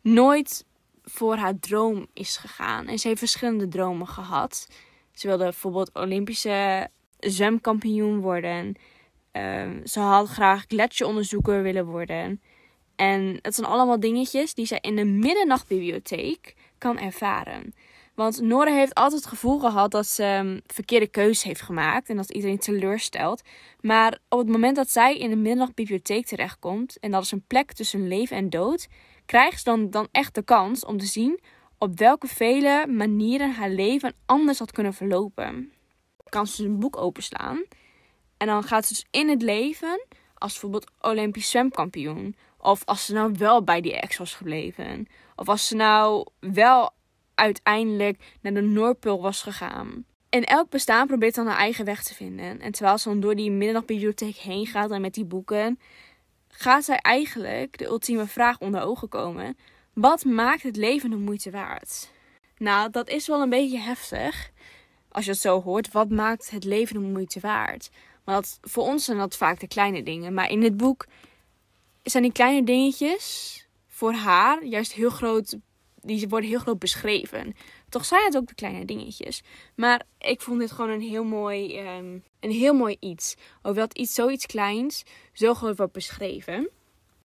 nooit 0.00 0.66
voor 1.02 1.36
haar 1.36 1.58
droom 1.58 2.06
is 2.12 2.36
gegaan. 2.36 2.86
En 2.86 2.98
ze 2.98 3.08
heeft 3.08 3.18
verschillende 3.18 3.68
dromen 3.68 4.08
gehad. 4.08 4.68
Ze 5.12 5.26
wilde 5.26 5.44
bijvoorbeeld 5.44 5.94
Olympische 5.94 6.88
zwemkampioen 7.18 8.20
worden. 8.20 8.74
Um, 9.32 9.86
ze 9.86 10.00
had 10.00 10.28
graag 10.28 10.64
gletsjeronderzoeker 10.68 11.62
willen 11.62 11.86
worden. 11.86 12.42
En 12.96 13.38
het 13.42 13.54
zijn 13.54 13.66
allemaal 13.66 14.00
dingetjes 14.00 14.54
die 14.54 14.66
zij 14.66 14.78
in 14.80 14.96
de 14.96 15.04
middernachtbibliotheek 15.04 16.54
kan 16.78 16.98
ervaren. 16.98 17.74
Want 18.14 18.40
Nora 18.40 18.72
heeft 18.72 18.94
altijd 18.94 19.20
het 19.20 19.30
gevoel 19.30 19.58
gehad 19.58 19.90
dat 19.90 20.06
ze 20.06 20.24
um, 20.24 20.60
verkeerde 20.66 21.06
keuzes 21.06 21.42
heeft 21.42 21.60
gemaakt 21.60 22.08
en 22.08 22.16
dat 22.16 22.30
iedereen 22.30 22.58
teleurstelt. 22.58 23.42
Maar 23.80 24.18
op 24.28 24.38
het 24.38 24.48
moment 24.48 24.76
dat 24.76 24.90
zij 24.90 25.18
in 25.18 25.30
de 25.30 25.36
middernachtbibliotheek 25.36 26.26
terechtkomt, 26.26 26.98
en 26.98 27.10
dat 27.10 27.22
is 27.22 27.30
een 27.30 27.44
plek 27.46 27.72
tussen 27.72 28.08
leven 28.08 28.36
en 28.36 28.50
dood, 28.50 28.88
krijgt 29.26 29.58
ze 29.58 29.64
dan, 29.64 29.90
dan 29.90 30.08
echt 30.10 30.34
de 30.34 30.42
kans 30.42 30.84
om 30.84 30.98
te 30.98 31.06
zien 31.06 31.40
op 31.78 31.98
welke 31.98 32.26
vele 32.26 32.86
manieren 32.86 33.52
haar 33.52 33.70
leven 33.70 34.14
anders 34.26 34.58
had 34.58 34.72
kunnen 34.72 34.94
verlopen. 34.94 35.72
Kan 36.24 36.46
ze 36.46 36.64
een 36.64 36.78
boek 36.78 36.96
openslaan 36.96 37.64
en 38.36 38.46
dan 38.46 38.62
gaat 38.62 38.86
ze 38.86 38.92
dus 38.92 39.06
in 39.10 39.28
het 39.28 39.42
leven 39.42 40.06
als 40.34 40.52
bijvoorbeeld 40.52 40.90
Olympisch 41.00 41.50
zwemkampioen. 41.50 42.36
Of 42.64 42.84
als 42.84 43.04
ze 43.04 43.12
nou 43.12 43.34
wel 43.38 43.64
bij 43.64 43.80
die 43.80 44.00
ex 44.00 44.16
was 44.16 44.34
gebleven. 44.34 45.06
Of 45.36 45.48
als 45.48 45.66
ze 45.66 45.76
nou 45.76 46.26
wel 46.40 46.92
uiteindelijk 47.34 48.36
naar 48.40 48.54
de 48.54 48.60
Noordpool 48.60 49.22
was 49.22 49.42
gegaan. 49.42 50.04
In 50.28 50.44
elk 50.44 50.70
bestaan 50.70 51.06
probeert 51.06 51.34
dan 51.34 51.46
haar 51.46 51.56
eigen 51.56 51.84
weg 51.84 52.02
te 52.02 52.14
vinden. 52.14 52.60
En 52.60 52.72
terwijl 52.72 52.98
ze 52.98 53.08
dan 53.08 53.20
door 53.20 53.34
die 53.34 53.50
middernachtbibliotheek 53.50 54.36
heen 54.36 54.66
gaat 54.66 54.90
en 54.90 55.00
met 55.00 55.14
die 55.14 55.24
boeken, 55.24 55.78
gaat 56.48 56.84
zij 56.84 56.96
eigenlijk 56.96 57.78
de 57.78 57.84
ultieme 57.84 58.26
vraag 58.26 58.58
onder 58.58 58.82
ogen 58.82 59.08
komen: 59.08 59.56
wat 59.92 60.24
maakt 60.24 60.62
het 60.62 60.76
leven 60.76 61.10
de 61.10 61.16
moeite 61.16 61.50
waard? 61.50 62.10
Nou, 62.58 62.90
dat 62.90 63.08
is 63.08 63.26
wel 63.26 63.42
een 63.42 63.50
beetje 63.50 63.78
heftig. 63.78 64.50
Als 65.08 65.24
je 65.24 65.30
het 65.30 65.40
zo 65.40 65.62
hoort, 65.62 65.92
wat 65.92 66.10
maakt 66.10 66.50
het 66.50 66.64
leven 66.64 66.94
de 66.94 67.08
moeite 67.08 67.40
waard? 67.40 67.90
Want 68.24 68.58
voor 68.62 68.84
ons 68.84 69.04
zijn 69.04 69.18
dat 69.18 69.36
vaak 69.36 69.60
de 69.60 69.68
kleine 69.68 70.02
dingen. 70.02 70.34
Maar 70.34 70.50
in 70.50 70.60
dit 70.60 70.76
boek 70.76 71.06
zijn 72.04 72.22
die 72.22 72.32
kleine 72.32 72.64
dingetjes 72.64 73.58
voor 73.88 74.12
haar 74.12 74.64
juist 74.64 74.92
heel 74.92 75.10
groot. 75.10 75.56
Die 76.00 76.28
worden 76.28 76.48
heel 76.48 76.58
groot 76.58 76.78
beschreven. 76.78 77.56
Toch 77.88 78.04
zijn 78.04 78.24
het 78.24 78.36
ook 78.36 78.48
de 78.48 78.54
kleine 78.54 78.84
dingetjes. 78.84 79.42
Maar 79.74 80.02
ik 80.18 80.40
vond 80.40 80.60
dit 80.60 80.72
gewoon 80.72 80.90
een 80.90 81.00
heel 81.00 81.24
mooi, 81.24 81.78
um, 81.78 82.24
een 82.40 82.50
heel 82.50 82.74
mooi 82.74 82.96
iets. 83.00 83.34
Over 83.62 83.80
dat 83.80 83.98
iets, 83.98 84.14
zoiets 84.14 84.46
kleins 84.46 85.02
zo 85.32 85.54
groot 85.54 85.76
wordt 85.76 85.92
beschreven. 85.92 86.68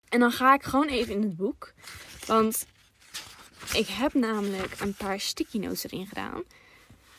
En 0.10 0.20
dan 0.20 0.32
ga 0.32 0.54
ik 0.54 0.64
gewoon 0.64 0.88
even 0.88 1.14
in 1.14 1.22
het 1.22 1.36
boek. 1.36 1.74
Want 2.26 2.66
ik 3.74 3.88
heb 3.88 4.14
namelijk 4.14 4.80
een 4.80 4.94
paar 4.94 5.20
sticky 5.20 5.58
notes 5.58 5.84
erin 5.84 6.08
gedaan. 6.08 6.44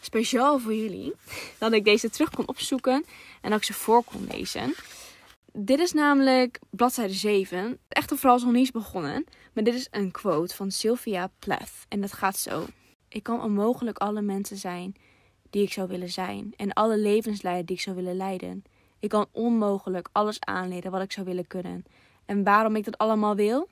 Speciaal 0.00 0.58
voor 0.58 0.74
jullie. 0.74 1.12
Dat 1.58 1.72
ik 1.72 1.84
deze 1.84 2.10
terug 2.10 2.30
kon 2.30 2.48
opzoeken 2.48 3.04
en 3.40 3.50
dat 3.50 3.58
ik 3.58 3.64
ze 3.64 3.72
voor 3.72 4.04
kon 4.04 4.26
lezen. 4.30 4.74
Dit 5.52 5.78
is 5.78 5.92
namelijk 5.92 6.58
bladzijde 6.70 7.12
7. 7.12 7.78
Echt 7.88 8.10
een 8.10 8.16
verhaal 8.16 8.36
is 8.36 8.42
nog 8.42 8.52
niet 8.52 8.72
begonnen. 8.72 9.24
Maar 9.52 9.64
dit 9.64 9.74
is 9.74 9.88
een 9.90 10.10
quote 10.10 10.54
van 10.54 10.70
Sylvia 10.70 11.30
Plath. 11.38 11.86
En 11.88 12.00
dat 12.00 12.12
gaat 12.12 12.36
zo. 12.36 12.66
Ik 13.08 13.22
kan 13.22 13.42
onmogelijk 13.42 13.98
alle 13.98 14.22
mensen 14.22 14.56
zijn 14.56 14.94
die 15.50 15.62
ik 15.62 15.72
zou 15.72 15.88
willen 15.88 16.10
zijn. 16.10 16.52
En 16.56 16.72
alle 16.72 16.98
levens 16.98 17.42
leiden 17.42 17.66
die 17.66 17.76
ik 17.76 17.82
zou 17.82 17.96
willen 17.96 18.16
leiden. 18.16 18.64
Ik 18.98 19.08
kan 19.08 19.26
onmogelijk 19.32 20.08
alles 20.12 20.40
aanleren 20.40 20.90
wat 20.90 21.02
ik 21.02 21.12
zou 21.12 21.26
willen 21.26 21.46
kunnen. 21.46 21.84
En 22.24 22.44
waarom 22.44 22.76
ik 22.76 22.84
dat 22.84 22.98
allemaal 22.98 23.34
wil? 23.34 23.68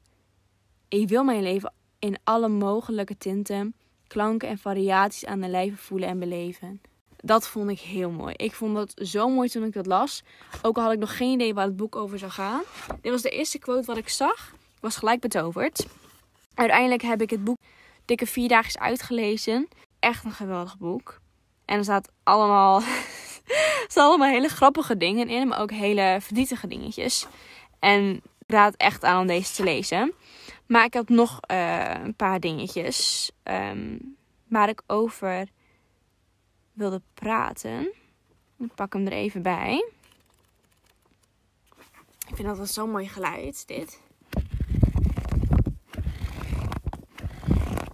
Ik 0.88 1.08
wil 1.08 1.24
mijn 1.24 1.42
leven 1.42 1.72
in 1.98 2.16
alle 2.24 2.48
mogelijke 2.48 3.16
tinten, 3.16 3.74
klanken 4.06 4.48
en 4.48 4.58
variaties 4.58 5.26
aan 5.26 5.40
de 5.40 5.48
lijve 5.48 5.76
voelen 5.76 6.08
en 6.08 6.18
beleven. 6.18 6.80
Dat 7.28 7.48
vond 7.48 7.70
ik 7.70 7.80
heel 7.80 8.10
mooi. 8.10 8.34
Ik 8.36 8.54
vond 8.54 8.74
dat 8.74 8.92
zo 8.94 9.28
mooi 9.28 9.48
toen 9.48 9.64
ik 9.64 9.72
dat 9.72 9.86
las. 9.86 10.22
Ook 10.62 10.76
al 10.76 10.82
had 10.82 10.92
ik 10.92 10.98
nog 10.98 11.16
geen 11.16 11.32
idee 11.32 11.54
waar 11.54 11.64
het 11.64 11.76
boek 11.76 11.96
over 11.96 12.18
zou 12.18 12.30
gaan. 12.30 12.62
Dit 13.00 13.12
was 13.12 13.22
de 13.22 13.30
eerste 13.30 13.58
quote 13.58 13.86
wat 13.86 13.96
ik 13.96 14.08
zag. 14.08 14.52
Ik 14.52 14.80
was 14.80 14.96
gelijk 14.96 15.20
betoverd. 15.20 15.86
Uiteindelijk 16.54 17.02
heb 17.02 17.22
ik 17.22 17.30
het 17.30 17.44
boek 17.44 17.58
dikke 18.04 18.26
vier 18.26 18.48
dagen 18.48 18.80
uitgelezen. 18.80 19.68
Echt 19.98 20.24
een 20.24 20.32
geweldig 20.32 20.78
boek. 20.78 21.20
En 21.64 21.76
er 21.76 21.84
staat 21.84 22.08
allemaal, 22.22 22.82
er 23.94 24.02
allemaal 24.02 24.28
hele 24.28 24.48
grappige 24.48 24.96
dingen 24.96 25.28
in, 25.28 25.48
maar 25.48 25.60
ook 25.60 25.70
hele 25.70 26.18
verdrietige 26.20 26.66
dingetjes. 26.66 27.26
En 27.78 28.14
ik 28.14 28.22
raad 28.46 28.74
echt 28.76 29.04
aan 29.04 29.20
om 29.20 29.26
deze 29.26 29.52
te 29.52 29.64
lezen. 29.64 30.12
Maar 30.66 30.84
ik 30.84 30.92
heb 30.92 31.08
nog 31.08 31.40
uh, 31.50 31.94
een 32.04 32.14
paar 32.14 32.40
dingetjes 32.40 33.30
um, 33.42 34.16
waar 34.48 34.68
ik 34.68 34.82
over 34.86 35.48
wilde 36.78 37.02
praten. 37.14 37.92
Ik 38.58 38.74
pak 38.74 38.92
hem 38.92 39.06
er 39.06 39.12
even 39.12 39.42
bij. 39.42 39.92
Ik 42.28 42.34
vind 42.34 42.48
dat 42.48 42.56
wel 42.56 42.66
zo'n 42.66 42.90
mooi 42.90 43.08
geluid, 43.08 43.66
dit. 43.66 44.00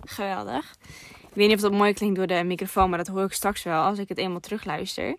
Geweldig. 0.05 0.77
Ik 1.21 1.35
weet 1.35 1.47
niet 1.49 1.57
of 1.57 1.63
dat 1.63 1.73
mooi 1.73 1.93
klinkt 1.93 2.17
door 2.17 2.27
de 2.27 2.45
microfoon, 2.45 2.89
maar 2.89 2.99
dat 2.99 3.07
hoor 3.07 3.25
ik 3.25 3.33
straks 3.33 3.63
wel 3.63 3.83
als 3.83 3.99
ik 3.99 4.09
het 4.09 4.19
eenmaal 4.19 4.41
terugluister. 4.41 5.17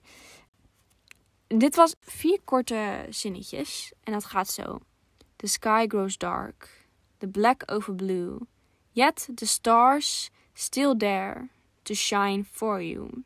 Dit 1.48 1.75
was 1.75 1.95
vier 2.00 2.39
korte 2.43 3.05
zinnetjes 3.10 3.93
en 4.03 4.13
dat 4.13 4.25
gaat 4.25 4.50
zo. 4.50 4.79
The 5.36 5.48
sky 5.48 5.86
grows 5.88 6.17
dark, 6.17 6.88
the 7.17 7.27
black 7.27 7.63
over 7.65 7.95
blue, 7.95 8.38
yet 8.91 9.29
the 9.36 9.45
stars 9.45 10.29
still 10.53 10.98
there 10.98 11.50
to 11.81 11.93
shine 11.93 12.43
for 12.51 12.84
you. 12.84 13.24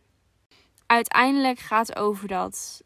Uiteindelijk 0.89 1.60
gaat 1.60 1.96
over 1.96 2.27
dat 2.27 2.84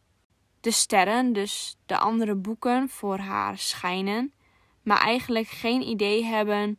de 0.60 0.72
sterren, 0.72 1.34
dus 1.34 1.76
de 1.86 1.98
andere 1.98 2.36
boeken, 2.36 2.90
voor 2.90 3.18
haar 3.18 3.58
schijnen, 3.58 4.34
maar 4.82 5.02
eigenlijk 5.02 5.48
geen 5.48 5.82
idee 5.82 6.24
hebben 6.24 6.78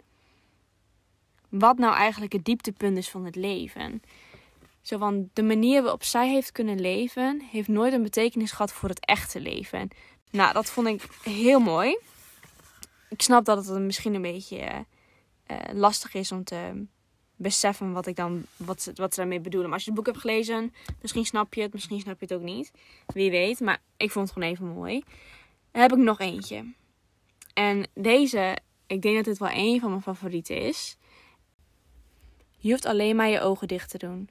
wat 1.48 1.78
nou 1.78 1.94
eigenlijk 1.94 2.32
het 2.32 2.44
dieptepunt 2.44 2.96
is 2.96 3.10
van 3.10 3.24
het 3.24 3.36
leven. 3.36 4.02
Zo 4.82 4.98
van 4.98 5.30
de 5.32 5.42
manier 5.42 5.82
waarop 5.82 6.04
zij 6.04 6.28
heeft 6.28 6.52
kunnen 6.52 6.80
leven, 6.80 7.40
heeft 7.50 7.68
nooit 7.68 7.92
een 7.92 8.02
betekenis 8.02 8.50
gehad 8.50 8.72
voor 8.72 8.88
het 8.88 9.06
echte 9.06 9.40
leven. 9.40 9.88
Nou, 10.30 10.52
dat 10.52 10.70
vond 10.70 10.86
ik 10.86 11.08
heel 11.22 11.60
mooi. 11.60 11.98
Ik 13.08 13.22
snap 13.22 13.44
dat 13.44 13.66
het 13.66 13.80
misschien 13.80 14.14
een 14.14 14.22
beetje 14.22 14.86
uh, 15.46 15.56
lastig 15.72 16.14
is 16.14 16.32
om 16.32 16.44
te 16.44 16.86
beseffen 17.36 17.92
wat 17.92 18.06
ik 18.06 18.16
dan 18.16 18.46
wat 18.56 18.82
ze, 18.82 18.92
wat 18.94 19.14
ze 19.14 19.20
daarmee 19.20 19.40
bedoelen. 19.40 19.68
Maar 19.68 19.78
als 19.78 19.84
je 19.84 19.90
het 19.90 19.98
boek 19.98 20.08
hebt 20.14 20.26
gelezen, 20.26 20.74
misschien 21.00 21.24
snap 21.24 21.54
je 21.54 21.62
het, 21.62 21.72
misschien 21.72 22.00
snap 22.00 22.20
je 22.20 22.26
het 22.26 22.34
ook 22.34 22.42
niet. 22.42 22.72
Wie 23.06 23.30
weet. 23.30 23.60
Maar 23.60 23.80
ik 23.96 24.10
vond 24.10 24.24
het 24.28 24.34
gewoon 24.34 24.52
even 24.52 24.66
mooi. 24.66 25.02
Dan 25.70 25.82
heb 25.82 25.92
ik 25.92 25.98
nog 25.98 26.20
eentje. 26.20 26.72
En 27.54 27.86
deze, 27.94 28.58
ik 28.86 29.02
denk 29.02 29.16
dat 29.16 29.24
dit 29.24 29.38
wel 29.38 29.50
een 29.52 29.80
van 29.80 29.90
mijn 29.90 30.02
favorieten 30.02 30.60
is. 30.60 30.96
Je 32.56 32.70
hoeft 32.70 32.86
alleen 32.86 33.16
maar 33.16 33.28
je 33.28 33.40
ogen 33.40 33.68
dicht 33.68 33.90
te 33.90 33.98
doen. 33.98 34.28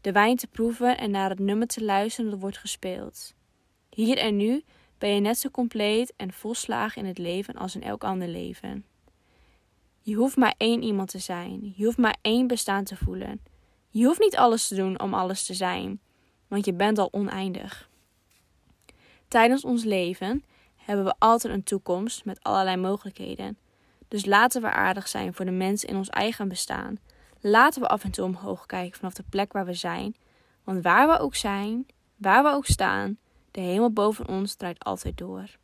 De 0.00 0.12
wijn 0.12 0.36
te 0.36 0.46
proeven 0.46 0.98
en 0.98 1.10
naar 1.10 1.30
het 1.30 1.38
nummer 1.38 1.66
te 1.66 1.84
luisteren 1.84 2.30
dat 2.30 2.40
wordt 2.40 2.58
gespeeld. 2.58 3.34
Hier 3.90 4.18
en 4.18 4.36
nu 4.36 4.64
ben 4.98 5.14
je 5.14 5.20
net 5.20 5.38
zo 5.38 5.48
compleet 5.48 6.12
en 6.16 6.32
volslagen 6.32 7.02
in 7.02 7.08
het 7.08 7.18
leven 7.18 7.54
als 7.54 7.74
in 7.74 7.82
elk 7.82 8.04
ander 8.04 8.28
leven. 8.28 8.84
Je 10.06 10.14
hoeft 10.14 10.36
maar 10.36 10.54
één 10.56 10.82
iemand 10.82 11.10
te 11.10 11.18
zijn. 11.18 11.72
Je 11.76 11.84
hoeft 11.84 11.98
maar 11.98 12.16
één 12.20 12.46
bestaan 12.46 12.84
te 12.84 12.96
voelen. 12.96 13.40
Je 13.88 14.04
hoeft 14.04 14.20
niet 14.20 14.36
alles 14.36 14.68
te 14.68 14.74
doen 14.74 15.00
om 15.00 15.14
alles 15.14 15.46
te 15.46 15.54
zijn, 15.54 16.00
want 16.48 16.64
je 16.64 16.72
bent 16.72 16.98
al 16.98 17.12
oneindig. 17.12 17.88
Tijdens 19.28 19.64
ons 19.64 19.84
leven 19.84 20.44
hebben 20.76 21.04
we 21.04 21.14
altijd 21.18 21.54
een 21.54 21.64
toekomst 21.64 22.24
met 22.24 22.42
allerlei 22.42 22.76
mogelijkheden. 22.76 23.58
Dus 24.08 24.24
laten 24.24 24.62
we 24.62 24.70
aardig 24.70 25.08
zijn 25.08 25.34
voor 25.34 25.44
de 25.44 25.50
mensen 25.50 25.88
in 25.88 25.96
ons 25.96 26.08
eigen 26.08 26.48
bestaan 26.48 26.98
Laten 27.40 27.80
we 27.80 27.88
af 27.88 28.04
en 28.04 28.10
toe 28.10 28.24
omhoog 28.24 28.66
kijken 28.66 28.98
vanaf 28.98 29.14
de 29.14 29.24
plek 29.28 29.52
waar 29.52 29.64
we 29.64 29.74
zijn. 29.74 30.16
Want 30.64 30.82
waar 30.82 31.08
we 31.08 31.18
ook 31.18 31.34
zijn, 31.34 31.86
waar 32.16 32.42
we 32.42 32.48
ook 32.48 32.66
staan, 32.66 33.18
de 33.50 33.60
hemel 33.60 33.92
boven 33.92 34.28
ons 34.28 34.54
draait 34.54 34.84
altijd 34.84 35.18
door. 35.18 35.56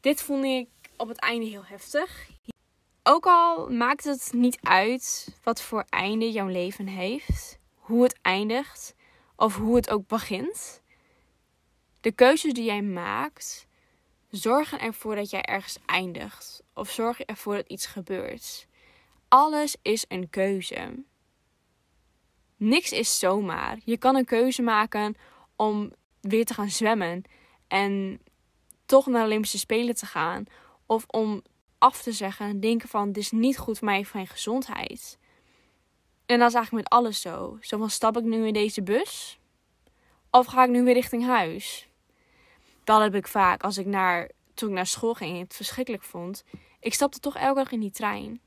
Dit 0.00 0.22
vond 0.22 0.44
ik 0.44 0.68
op 0.98 1.08
het 1.08 1.18
einde 1.18 1.46
heel 1.46 1.64
heftig. 1.64 2.28
Ook 3.02 3.26
al 3.26 3.68
maakt 3.68 4.04
het 4.04 4.32
niet 4.32 4.58
uit 4.62 5.36
wat 5.42 5.62
voor 5.62 5.84
einde 5.88 6.30
jouw 6.30 6.46
leven 6.46 6.86
heeft, 6.86 7.58
hoe 7.74 8.02
het 8.02 8.18
eindigt 8.22 8.94
of 9.36 9.56
hoe 9.56 9.76
het 9.76 9.90
ook 9.90 10.06
begint. 10.06 10.82
De 12.00 12.12
keuzes 12.12 12.52
die 12.52 12.64
jij 12.64 12.82
maakt, 12.82 13.66
zorgen 14.30 14.80
ervoor 14.80 15.14
dat 15.14 15.30
jij 15.30 15.42
ergens 15.42 15.78
eindigt 15.86 16.62
of 16.74 16.90
zorgen 16.90 17.24
ervoor 17.24 17.54
dat 17.54 17.68
iets 17.68 17.86
gebeurt. 17.86 18.66
Alles 19.28 19.76
is 19.82 20.04
een 20.08 20.30
keuze. 20.30 21.04
Niks 22.56 22.92
is 22.92 23.18
zomaar. 23.18 23.78
Je 23.84 23.98
kan 23.98 24.16
een 24.16 24.24
keuze 24.24 24.62
maken 24.62 25.16
om 25.56 25.92
weer 26.20 26.44
te 26.44 26.54
gaan 26.54 26.70
zwemmen 26.70 27.22
en 27.68 28.20
toch 28.86 29.06
naar 29.06 29.20
de 29.20 29.26
Olympische 29.26 29.58
Spelen 29.58 29.94
te 29.94 30.06
gaan. 30.06 30.44
Of 30.88 31.04
om 31.06 31.42
af 31.78 32.02
te 32.02 32.12
zeggen, 32.12 32.60
denken 32.60 32.88
van, 32.88 33.12
dit 33.12 33.22
is 33.22 33.30
niet 33.30 33.58
goed 33.58 33.78
voor 33.78 33.88
mij, 33.88 34.04
voor 34.04 34.16
mijn 34.16 34.26
gezondheid. 34.26 35.18
En 36.26 36.38
dat 36.38 36.48
is 36.48 36.54
eigenlijk 36.54 36.84
met 36.84 36.98
alles 36.98 37.20
zo. 37.20 37.58
Zo 37.60 37.78
van, 37.78 37.90
stap 37.90 38.16
ik 38.16 38.24
nu 38.24 38.46
in 38.46 38.52
deze 38.52 38.82
bus? 38.82 39.38
Of 40.30 40.46
ga 40.46 40.64
ik 40.64 40.70
nu 40.70 40.82
weer 40.82 40.94
richting 40.94 41.26
huis? 41.26 41.88
Dat 42.84 43.00
heb 43.00 43.14
ik 43.14 43.26
vaak 43.26 43.62
als 43.62 43.78
ik 43.78 43.86
naar, 43.86 44.30
toen 44.54 44.68
ik 44.68 44.74
naar 44.74 44.86
school 44.86 45.14
ging 45.14 45.38
het 45.38 45.54
verschrikkelijk 45.54 46.02
vond. 46.02 46.44
Ik 46.80 46.94
stapte 46.94 47.18
toch 47.18 47.36
elke 47.36 47.58
dag 47.60 47.72
in 47.72 47.80
die 47.80 47.90
trein. 47.90 48.40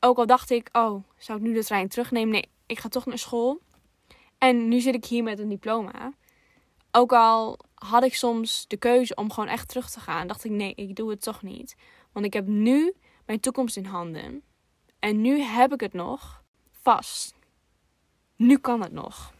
Ook 0.00 0.18
al 0.18 0.26
dacht 0.26 0.50
ik, 0.50 0.68
oh, 0.72 1.02
zou 1.18 1.38
ik 1.38 1.44
nu 1.44 1.54
de 1.54 1.64
trein 1.64 1.88
terugnemen? 1.88 2.32
Nee, 2.32 2.48
ik 2.66 2.78
ga 2.78 2.88
toch 2.88 3.06
naar 3.06 3.18
school. 3.18 3.60
En 4.38 4.68
nu 4.68 4.80
zit 4.80 4.94
ik 4.94 5.04
hier 5.04 5.22
met 5.22 5.38
een 5.38 5.48
diploma. 5.48 6.12
Ook 6.90 7.12
al 7.12 7.58
had 7.76 8.04
ik 8.04 8.14
soms 8.14 8.64
de 8.66 8.76
keuze 8.76 9.14
om 9.14 9.32
gewoon 9.32 9.48
echt 9.48 9.68
terug 9.68 9.90
te 9.90 10.00
gaan, 10.00 10.26
dacht 10.26 10.44
ik, 10.44 10.50
nee, 10.50 10.74
ik 10.74 10.96
doe 10.96 11.10
het 11.10 11.22
toch 11.22 11.42
niet. 11.42 11.76
Want 12.12 12.26
ik 12.26 12.32
heb 12.32 12.46
nu 12.46 12.94
mijn 13.26 13.40
toekomst 13.40 13.76
in 13.76 13.84
handen. 13.84 14.42
En 14.98 15.20
nu 15.20 15.40
heb 15.40 15.72
ik 15.72 15.80
het 15.80 15.92
nog 15.92 16.42
vast. 16.82 17.34
Nu 18.36 18.58
kan 18.58 18.80
het 18.82 18.92
nog. 18.92 19.34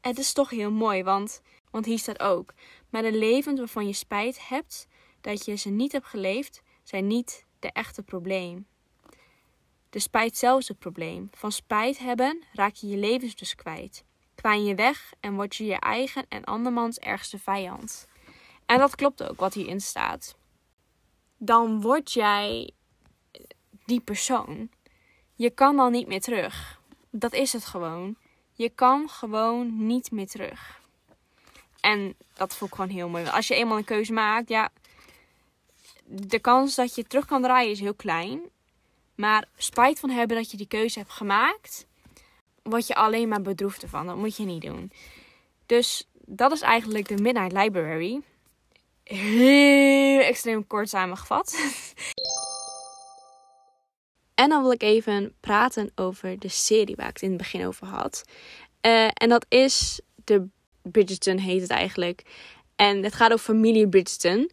Het 0.00 0.18
is 0.18 0.32
toch 0.32 0.50
heel 0.50 0.70
mooi, 0.70 1.02
want, 1.02 1.42
want 1.70 1.84
hier 1.84 1.98
staat 1.98 2.20
ook: 2.20 2.54
Maar 2.88 3.02
de 3.02 3.12
levens 3.12 3.58
waarvan 3.58 3.86
je 3.86 3.92
spijt 3.92 4.48
hebt 4.48 4.86
dat 5.20 5.44
je 5.44 5.54
ze 5.54 5.70
niet 5.70 5.92
hebt 5.92 6.06
geleefd, 6.06 6.62
zijn 6.82 7.06
niet 7.06 7.44
de 7.58 7.72
echte 7.72 8.02
probleem. 8.02 8.66
De 9.90 9.98
spijt 9.98 10.36
zelf 10.36 10.60
is 10.60 10.68
het 10.68 10.78
probleem. 10.78 11.28
Van 11.32 11.52
spijt 11.52 11.98
hebben 11.98 12.44
raak 12.52 12.74
je 12.74 12.88
je 12.88 12.96
levens 12.96 13.34
dus 13.34 13.54
kwijt. 13.54 14.04
Kwaan 14.44 14.64
je 14.64 14.74
weg 14.74 15.12
en 15.20 15.34
word 15.34 15.56
je 15.56 15.64
je 15.64 15.78
eigen 15.78 16.26
en 16.28 16.44
andermans 16.44 16.98
ergste 16.98 17.38
vijand. 17.38 18.08
En 18.66 18.78
dat 18.78 18.94
klopt 18.94 19.22
ook 19.22 19.40
wat 19.40 19.54
hierin 19.54 19.80
staat. 19.80 20.36
Dan 21.36 21.80
word 21.80 22.12
jij 22.12 22.70
die 23.84 24.00
persoon. 24.00 24.70
Je 25.34 25.50
kan 25.50 25.76
dan 25.76 25.92
niet 25.92 26.06
meer 26.06 26.20
terug. 26.20 26.80
Dat 27.10 27.32
is 27.32 27.52
het 27.52 27.64
gewoon. 27.64 28.16
Je 28.52 28.68
kan 28.68 29.08
gewoon 29.08 29.86
niet 29.86 30.10
meer 30.10 30.28
terug. 30.28 30.80
En 31.80 32.16
dat 32.34 32.56
voel 32.56 32.68
ik 32.68 32.74
gewoon 32.74 32.90
heel 32.90 33.08
mooi. 33.08 33.26
Als 33.26 33.48
je 33.48 33.54
eenmaal 33.54 33.76
een 33.76 33.84
keuze 33.84 34.12
maakt, 34.12 34.48
ja. 34.48 34.70
De 36.04 36.38
kans 36.38 36.74
dat 36.74 36.94
je 36.94 37.06
terug 37.06 37.26
kan 37.26 37.42
draaien 37.42 37.70
is 37.70 37.80
heel 37.80 37.94
klein. 37.94 38.40
Maar 39.14 39.48
spijt 39.56 40.00
van 40.00 40.10
hebben 40.10 40.36
dat 40.36 40.50
je 40.50 40.56
die 40.56 40.68
keuze 40.68 40.98
hebt 40.98 41.12
gemaakt, 41.12 41.86
word 42.64 42.86
je 42.86 42.94
alleen 42.94 43.28
maar 43.28 43.42
bedroefd 43.42 43.82
ervan. 43.82 44.06
Dat 44.06 44.16
moet 44.16 44.36
je 44.36 44.44
niet 44.44 44.62
doen. 44.62 44.92
Dus 45.66 46.08
dat 46.26 46.52
is 46.52 46.60
eigenlijk 46.60 47.08
de 47.08 47.22
Midnight 47.22 47.52
Library. 47.52 48.20
Heel 49.04 50.20
extreem 50.20 50.66
kort 50.66 50.88
samengevat. 50.88 51.54
en 54.42 54.48
dan 54.48 54.62
wil 54.62 54.72
ik 54.72 54.82
even 54.82 55.34
praten 55.40 55.92
over 55.94 56.38
de 56.38 56.48
serie 56.48 56.96
waar 56.96 57.08
ik 57.08 57.12
het 57.12 57.22
in 57.22 57.28
het 57.28 57.38
begin 57.38 57.66
over 57.66 57.86
had. 57.86 58.24
Uh, 58.86 59.08
en 59.12 59.28
dat 59.28 59.46
is 59.48 60.00
de 60.24 60.48
Bridgerton 60.82 61.38
heet 61.38 61.60
het 61.60 61.70
eigenlijk. 61.70 62.22
En 62.76 63.02
het 63.02 63.14
gaat 63.14 63.32
over 63.32 63.44
familie 63.44 63.88
Bridgerton. 63.88 64.50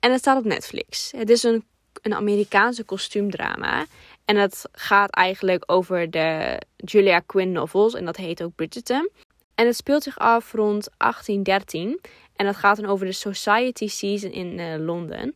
En 0.00 0.10
het 0.10 0.20
staat 0.20 0.38
op 0.38 0.44
Netflix. 0.44 1.12
Het 1.12 1.30
is 1.30 1.42
een 1.42 1.64
een 2.04 2.14
Amerikaanse 2.14 2.84
kostuumdrama. 2.84 3.86
En 4.24 4.34
dat 4.34 4.68
gaat 4.72 5.10
eigenlijk 5.10 5.62
over 5.66 6.10
de 6.10 6.60
Julia 6.76 7.20
Quinn 7.26 7.52
novels. 7.52 7.94
En 7.94 8.04
dat 8.04 8.16
heet 8.16 8.42
ook 8.42 8.54
Bridgerton. 8.54 9.10
En 9.54 9.66
het 9.66 9.76
speelt 9.76 10.02
zich 10.02 10.18
af 10.18 10.52
rond 10.52 10.88
1813. 10.96 12.00
En 12.36 12.46
dat 12.46 12.56
gaat 12.56 12.76
dan 12.76 12.90
over 12.90 13.06
de 13.06 13.12
Society 13.12 13.88
Season 13.88 14.30
in 14.30 14.58
uh, 14.58 14.74
Londen. 14.78 15.32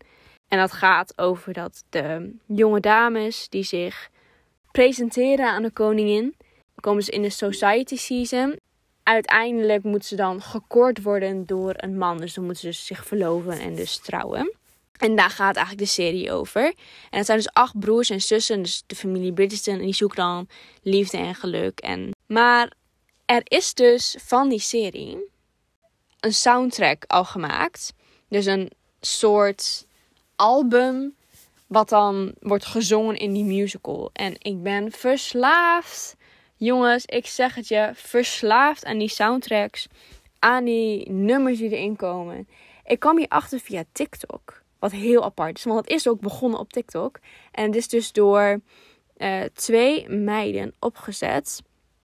En 0.49 0.59
dat 0.59 0.73
gaat 0.73 1.19
over 1.19 1.53
dat 1.53 1.85
de 1.89 2.35
jonge 2.47 2.81
dames 2.81 3.49
die 3.49 3.63
zich 3.63 4.11
presenteren 4.71 5.47
aan 5.47 5.63
de 5.63 5.71
koningin. 5.71 6.37
komen 6.81 7.03
ze 7.03 7.11
in 7.11 7.23
de 7.23 7.31
society 7.31 7.97
season. 7.97 8.57
Uiteindelijk 9.03 9.83
moeten 9.83 10.09
ze 10.09 10.17
dan 10.17 10.43
gekort 10.43 11.03
worden 11.03 11.47
door 11.47 11.75
een 11.77 11.99
man. 11.99 12.19
Dus 12.19 12.35
dan 12.35 12.45
moeten 12.45 12.75
ze 12.75 12.85
zich 12.85 13.07
verloven 13.07 13.59
en 13.59 13.75
dus 13.75 13.99
trouwen. 13.99 14.53
En 14.99 15.17
daar 15.17 15.31
gaat 15.31 15.57
eigenlijk 15.57 15.87
de 15.87 15.93
serie 15.93 16.33
over. 16.33 16.65
En 17.11 17.19
het 17.19 17.27
zijn 17.27 17.39
dus 17.39 17.53
acht 17.53 17.79
broers 17.79 18.11
en 18.11 18.21
zussen, 18.21 18.63
dus 18.63 18.83
de 18.87 18.97
familie 18.97 19.33
Bridgerton. 19.33 19.75
En 19.75 19.85
die 19.85 19.95
zoeken 19.95 20.17
dan 20.17 20.49
liefde 20.83 21.17
en 21.17 21.35
geluk. 21.35 21.81
En... 21.81 22.11
Maar 22.27 22.73
er 23.25 23.43
is 23.45 23.75
dus 23.75 24.17
van 24.21 24.49
die 24.49 24.61
serie 24.61 25.19
een 26.21 26.35
soundtrack 26.35 27.05
al 27.07 27.25
gemaakt. 27.25 27.93
Dus 28.29 28.47
een 28.47 28.71
soort 29.01 29.87
album 30.37 31.15
wat 31.67 31.89
dan 31.89 32.35
wordt 32.41 32.67
gezongen 32.67 33.17
in 33.17 33.33
die 33.33 33.45
musical. 33.45 34.11
En 34.13 34.35
ik 34.39 34.63
ben 34.63 34.93
verslaafd. 34.93 36.17
Jongens, 36.57 37.05
ik 37.05 37.27
zeg 37.27 37.55
het 37.55 37.69
je, 37.69 37.91
verslaafd 37.95 38.85
aan 38.85 38.99
die 38.99 39.09
soundtracks. 39.09 39.87
Aan 40.39 40.65
die 40.65 41.11
nummers 41.11 41.59
die 41.59 41.71
erin 41.71 41.97
komen. 41.97 42.49
Ik 42.85 43.01
kwam 43.01 43.19
hier 43.19 43.29
achter 43.29 43.61
via 43.61 43.85
TikTok. 43.93 44.63
Wat 44.79 44.93
heel 44.93 45.25
apart 45.25 45.59
is, 45.59 45.65
want 45.65 45.79
het 45.79 45.91
is 45.91 46.09
ook 46.09 46.21
begonnen 46.21 46.61
op 46.61 46.73
TikTok. 46.73 47.19
En 47.51 47.65
het 47.65 47.77
is 47.77 47.89
dus 47.89 48.13
door 48.13 48.61
uh, 49.17 49.43
twee 49.53 50.09
meiden 50.09 50.75
opgezet. 50.79 51.63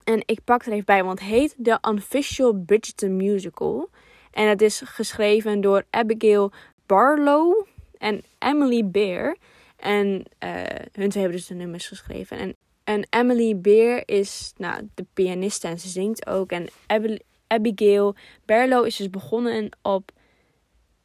En 0.05 0.23
ik 0.27 0.45
pak 0.45 0.65
er 0.65 0.73
even 0.73 0.85
bij, 0.85 1.05
want 1.05 1.19
het 1.21 1.29
heet 1.29 1.55
The 1.63 1.79
Unofficial 1.89 2.53
Bridgerton 2.53 3.17
Musical. 3.17 3.91
En 4.31 4.49
het 4.49 4.63
is 4.63 4.83
geschreven 4.85 5.61
door 5.61 5.85
Abigail 5.91 6.53
Barlow 6.87 7.67
en 7.99 8.23
Emily 8.39 8.91
Bear. 8.91 9.37
En 9.77 10.07
uh, 10.45 10.51
hun 10.93 11.09
twee 11.09 11.23
hebben 11.23 11.33
dus 11.33 11.47
de 11.47 11.55
nummers 11.55 11.89
geschreven. 11.89 12.39
En, 12.39 12.57
en 12.85 13.07
Emily 13.11 13.61
Bear 13.61 14.03
is 14.05 14.53
nou, 14.57 14.89
de 14.95 15.07
pianiste 15.15 15.69
en 15.69 15.79
ze 15.79 15.89
zingt 15.89 16.27
ook. 16.27 16.51
En 16.51 16.69
Abigail 17.47 18.15
Barlow 18.45 18.87
is 18.87 18.97
dus 18.97 19.11
begonnen 19.11 19.69
op 19.83 20.13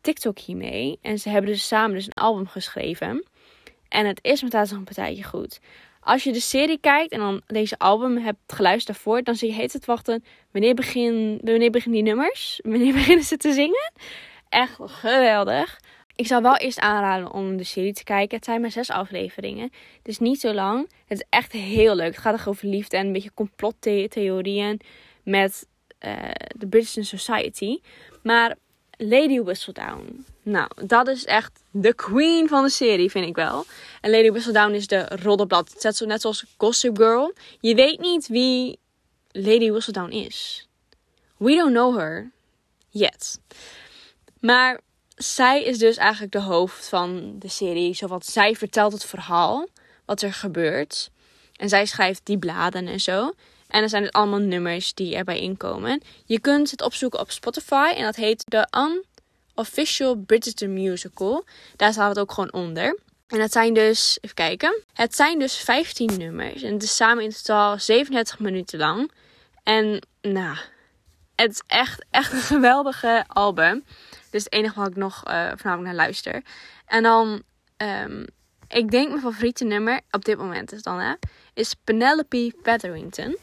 TikTok 0.05 0.39
hiermee. 0.39 0.99
En 1.01 1.19
ze 1.19 1.29
hebben 1.29 1.51
dus 1.51 1.67
samen 1.67 1.95
dus 1.95 2.05
een 2.05 2.23
album 2.23 2.47
geschreven. 2.47 3.25
En 3.89 4.05
het 4.05 4.19
is 4.21 4.41
meteen 4.41 4.67
een 4.69 4.83
partijtje 4.83 5.23
goed. 5.23 5.59
Als 5.99 6.23
je 6.23 6.31
de 6.31 6.39
serie 6.39 6.77
kijkt 6.79 7.11
en 7.11 7.19
dan 7.19 7.41
deze 7.47 7.77
album 7.77 8.17
hebt 8.17 8.53
geluisterd 8.53 8.87
daarvoor, 8.87 9.23
dan 9.23 9.35
zie 9.35 9.49
je 9.49 9.55
heet 9.55 9.73
het 9.73 9.85
wachten. 9.85 10.23
Wanneer, 10.51 10.73
begin, 10.73 11.39
wanneer 11.43 11.71
beginnen 11.71 12.03
die 12.03 12.13
nummers? 12.13 12.59
Wanneer 12.63 12.93
beginnen 13.01 13.25
ze 13.25 13.37
te 13.37 13.53
zingen? 13.53 13.91
Echt 14.49 14.77
geweldig. 14.79 15.79
Ik 16.15 16.27
zou 16.27 16.41
wel 16.41 16.57
eerst 16.57 16.79
aanraden 16.79 17.31
om 17.31 17.57
de 17.57 17.63
serie 17.63 17.93
te 17.93 18.03
kijken. 18.03 18.35
Het 18.35 18.45
zijn 18.45 18.61
maar 18.61 18.71
zes 18.71 18.89
afleveringen. 18.89 19.71
Het 19.97 20.07
is 20.07 20.19
niet 20.19 20.39
zo 20.39 20.53
lang. 20.53 20.89
Het 21.05 21.17
is 21.17 21.25
echt 21.29 21.51
heel 21.51 21.95
leuk. 21.95 22.11
Het 22.11 22.17
gaat 22.17 22.39
er 22.39 22.49
over 22.49 22.67
liefde 22.67 22.97
en 22.97 23.05
een 23.05 23.13
beetje 23.13 23.33
complottheorieën 23.33 24.79
met 25.23 25.67
uh, 26.05 26.13
de 26.55 26.67
British 26.67 26.97
Society. 27.01 27.79
Maar 28.23 28.55
Lady 28.97 29.41
Whistledown. 29.41 30.25
Nou, 30.41 30.69
dat 30.85 31.07
is 31.07 31.25
echt 31.25 31.51
de 31.71 31.93
queen 31.93 32.47
van 32.47 32.63
de 32.63 32.69
serie, 32.69 33.11
vind 33.11 33.27
ik 33.27 33.35
wel. 33.35 33.65
En 34.01 34.11
Lady 34.11 34.31
Whistledown 34.31 34.73
is 34.73 34.87
de 34.87 35.05
roddelblad. 35.21 35.73
Zet 35.77 35.97
zo 35.97 36.05
net 36.05 36.21
zoals 36.21 36.45
Gossip 36.57 36.97
Girl. 36.97 37.33
Je 37.59 37.75
weet 37.75 37.99
niet 37.99 38.27
wie 38.27 38.79
Lady 39.31 39.71
Whistledown 39.71 40.11
is. 40.11 40.67
We 41.37 41.55
don't 41.55 41.73
know 41.73 41.97
her. 41.97 42.31
Yet. 42.89 43.39
Maar 44.39 44.79
zij 45.15 45.63
is 45.63 45.77
dus 45.77 45.97
eigenlijk 45.97 46.31
de 46.31 46.41
hoofd 46.41 46.89
van 46.89 47.35
de 47.39 47.49
serie. 47.49 47.93
Zowat 47.93 48.25
zij 48.25 48.55
vertelt 48.55 48.93
het 48.93 49.05
verhaal. 49.05 49.67
Wat 50.05 50.21
er 50.21 50.33
gebeurt. 50.33 51.09
En 51.55 51.69
zij 51.69 51.85
schrijft 51.85 52.21
die 52.23 52.37
bladen 52.37 52.87
en 52.87 52.99
zo. 52.99 53.33
En 53.75 53.81
er 53.81 53.89
zijn 53.89 54.03
dus 54.03 54.11
allemaal 54.11 54.39
nummers 54.39 54.93
die 54.93 55.15
erbij 55.15 55.39
inkomen. 55.39 56.01
Je 56.25 56.39
kunt 56.39 56.71
het 56.71 56.81
opzoeken 56.81 57.19
op 57.19 57.31
Spotify. 57.31 57.93
En 57.95 58.03
dat 58.03 58.15
heet 58.15 58.43
de 58.47 58.67
Unofficial 59.55 60.15
Bridgerton 60.15 60.73
Musical. 60.73 61.45
Daar 61.75 61.91
staat 61.91 62.09
het 62.09 62.19
ook 62.19 62.31
gewoon 62.31 62.53
onder. 62.53 62.99
En 63.27 63.39
het 63.39 63.51
zijn 63.51 63.73
dus, 63.73 64.17
even 64.21 64.35
kijken. 64.35 64.81
Het 64.93 65.15
zijn 65.15 65.39
dus 65.39 65.55
15 65.55 66.17
nummers. 66.17 66.61
En 66.61 66.73
het 66.73 66.83
is 66.83 66.95
samen 66.95 67.23
in 67.23 67.29
totaal 67.29 67.79
37 67.79 68.39
minuten 68.39 68.79
lang. 68.79 69.11
En 69.63 70.01
nou, 70.21 70.57
het 71.35 71.51
is 71.51 71.61
echt, 71.67 72.05
echt 72.09 72.33
een 72.33 72.39
geweldige 72.39 73.23
album. 73.27 73.83
Dus 74.29 74.43
het 74.43 74.53
enige 74.53 74.79
wat 74.79 74.87
ik 74.89 74.95
nog 74.95 75.23
uh, 75.27 75.47
voornamelijk 75.47 75.95
naar 75.95 76.05
luister. 76.05 76.41
En 76.85 77.03
dan, 77.03 77.43
um, 77.77 78.25
ik 78.67 78.91
denk 78.91 79.09
mijn 79.09 79.21
favoriete 79.21 79.63
nummer 79.63 80.01
op 80.11 80.25
dit 80.25 80.37
moment 80.37 80.71
is 80.71 80.81
dan 80.81 80.99
hè, 80.99 81.13
is 81.53 81.75
Penelope 81.83 82.53
Featherington. 82.63 83.37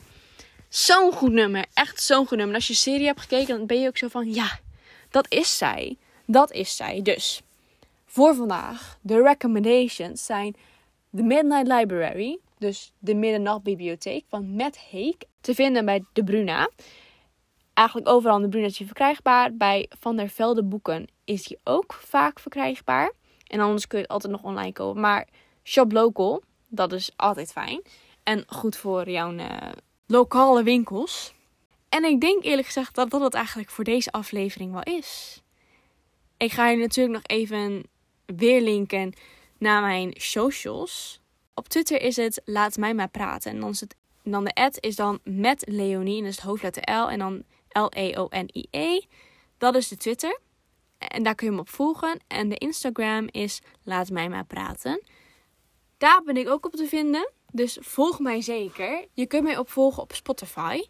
Zo'n 0.73 1.13
goed 1.13 1.33
nummer. 1.33 1.67
Echt 1.75 2.03
zo'n 2.03 2.27
goed 2.27 2.39
nummer. 2.39 2.49
En 2.49 2.55
als 2.55 2.67
je 2.67 2.75
serie 2.75 3.07
hebt 3.07 3.21
gekeken, 3.21 3.57
dan 3.57 3.67
ben 3.67 3.81
je 3.81 3.89
ook 3.89 3.97
zo 3.97 4.09
van, 4.09 4.33
ja, 4.33 4.59
dat 5.11 5.27
is 5.29 5.59
zij. 5.59 5.97
Dat 6.27 6.53
is 6.53 6.77
zij. 6.77 7.03
Dus, 7.03 7.43
voor 8.07 8.35
vandaag, 8.35 8.99
de 9.01 9.23
recommendations 9.23 10.25
zijn 10.25 10.57
The 11.17 11.23
Midnight 11.23 11.67
Library. 11.67 12.39
Dus 12.59 12.93
de 12.99 13.15
Middernachtbibliotheek 13.15 14.25
van 14.29 14.47
Matt 14.47 14.79
Haig. 14.91 15.15
Te 15.41 15.55
vinden 15.55 15.85
bij 15.85 16.05
De 16.13 16.25
Bruna. 16.25 16.71
Eigenlijk 17.75 18.09
overal 18.09 18.37
in 18.37 18.43
De 18.43 18.49
Bruna 18.49 18.67
is 18.67 18.79
hij 18.79 18.87
verkrijgbaar. 18.87 19.55
Bij 19.55 19.91
Van 19.99 20.17
der 20.17 20.29
Velde 20.29 20.63
Boeken 20.63 21.09
is 21.25 21.49
hij 21.49 21.59
ook 21.65 21.93
vaak 21.93 22.41
verkrijgbaar. 22.41 23.13
En 23.47 23.61
anders 23.61 23.87
kun 23.87 23.99
je 23.99 24.05
het 24.05 24.13
altijd 24.13 24.33
nog 24.33 24.43
online 24.43 24.73
kopen. 24.73 25.01
Maar 25.01 25.29
shop 25.65 25.93
local, 25.93 26.43
dat 26.69 26.93
is 26.93 27.11
altijd 27.17 27.53
fijn. 27.53 27.83
En 28.23 28.45
goed 28.47 28.77
voor 28.77 29.11
jouw 29.11 29.33
uh, 29.33 29.57
lokale 30.13 30.63
winkels. 30.63 31.35
En 31.89 32.05
ik 32.05 32.21
denk 32.21 32.45
eerlijk 32.45 32.67
gezegd 32.67 32.95
dat 32.95 33.11
dat 33.11 33.21
het 33.21 33.35
eigenlijk 33.35 33.71
voor 33.71 33.85
deze 33.85 34.13
aflevering 34.13 34.73
wel 34.73 34.97
is. 34.97 35.43
Ik 36.37 36.53
ga 36.53 36.69
je 36.69 36.77
natuurlijk 36.77 37.15
nog 37.15 37.39
even 37.39 37.83
weer 38.27 38.61
linken 38.61 39.13
naar 39.59 39.83
mijn 39.83 40.13
socials. 40.17 41.21
Op 41.55 41.69
Twitter 41.69 42.01
is 42.01 42.17
het 42.17 42.43
Laat 42.45 42.77
mij 42.77 42.95
maar 42.95 43.09
praten. 43.09 43.51
En 43.51 43.61
dan, 43.61 43.71
is 43.71 43.81
het, 43.81 43.95
dan 44.23 44.45
de 44.45 44.55
ad 44.55 44.77
is 44.81 44.97
dan 44.97 45.19
met 45.25 45.65
Leonie. 45.69 46.17
En 46.17 46.23
dat 46.23 46.31
is 46.31 46.37
het 46.37 46.45
hoofdletter 46.45 46.95
L 46.95 47.09
en 47.09 47.19
dan 47.19 47.43
L-E-O-N-I-E. 47.69 48.97
-E. 48.97 49.01
Dat 49.59 49.75
is 49.75 49.89
de 49.89 49.97
Twitter. 49.97 50.41
En 50.99 51.23
daar 51.23 51.35
kun 51.35 51.47
je 51.47 51.53
hem 51.53 51.61
op 51.61 51.69
volgen. 51.69 52.21
En 52.27 52.49
de 52.49 52.59
Instagram 52.59 53.29
is 53.31 53.61
Laat 53.83 54.11
mij 54.11 54.29
maar 54.29 54.45
praten. 54.45 55.03
Daar 55.99 56.23
ben 56.25 56.37
ik 56.37 56.49
ook 56.49 56.67
op 56.67 56.73
te 56.73 56.87
vinden. 56.87 57.31
Dus 57.53 57.79
volg 57.81 58.19
mij 58.19 58.41
zeker. 58.41 59.07
Je 59.13 59.27
kunt 59.27 59.43
mij 59.43 59.59
opvolgen 59.59 60.03
op 60.03 60.13
Spotify. 60.13 60.83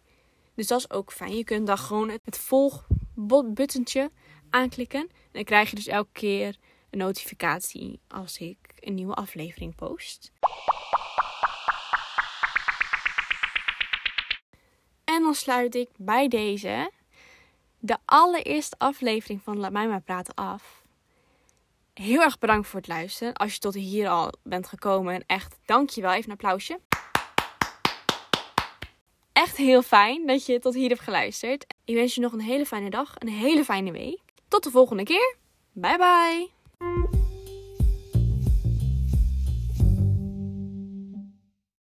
Dus 0.54 0.66
dat 0.66 0.78
is 0.78 0.90
ook 0.90 1.12
fijn. 1.12 1.36
Je 1.36 1.44
kunt 1.44 1.66
dan 1.66 1.78
gewoon 1.78 2.18
het 2.24 2.38
volgbuttentje 2.38 4.10
aanklikken. 4.50 5.00
En 5.00 5.08
dan 5.32 5.44
krijg 5.44 5.70
je 5.70 5.76
dus 5.76 5.86
elke 5.86 6.12
keer 6.12 6.56
een 6.90 6.98
notificatie 6.98 8.00
als 8.08 8.38
ik 8.38 8.58
een 8.80 8.94
nieuwe 8.94 9.14
aflevering 9.14 9.74
post. 9.74 10.32
En 15.04 15.22
dan 15.22 15.34
sluit 15.34 15.74
ik 15.74 15.88
bij 15.96 16.28
deze 16.28 16.90
de 17.78 17.98
allereerste 18.04 18.78
aflevering 18.78 19.42
van 19.42 19.58
Laat 19.58 19.72
mij 19.72 19.88
maar 19.88 20.02
praten 20.02 20.34
af 20.34 20.81
heel 21.94 22.22
erg 22.22 22.38
bedankt 22.38 22.68
voor 22.68 22.78
het 22.78 22.88
luisteren. 22.88 23.34
Als 23.34 23.52
je 23.52 23.58
tot 23.58 23.74
hier 23.74 24.08
al 24.08 24.32
bent 24.42 24.66
gekomen, 24.66 25.14
en 25.14 25.24
echt 25.26 25.58
dankjewel. 25.64 26.12
Even 26.12 26.24
een 26.24 26.32
applausje. 26.32 26.80
Echt 29.32 29.56
heel 29.56 29.82
fijn 29.82 30.26
dat 30.26 30.46
je 30.46 30.58
tot 30.58 30.74
hier 30.74 30.88
hebt 30.88 31.00
geluisterd. 31.00 31.66
Ik 31.84 31.94
wens 31.94 32.14
je 32.14 32.20
nog 32.20 32.32
een 32.32 32.40
hele 32.40 32.66
fijne 32.66 32.90
dag, 32.90 33.14
een 33.18 33.28
hele 33.28 33.64
fijne 33.64 33.92
week. 33.92 34.20
Tot 34.48 34.64
de 34.64 34.70
volgende 34.70 35.02
keer. 35.02 35.36
Bye 35.72 35.96
bye. 35.96 36.61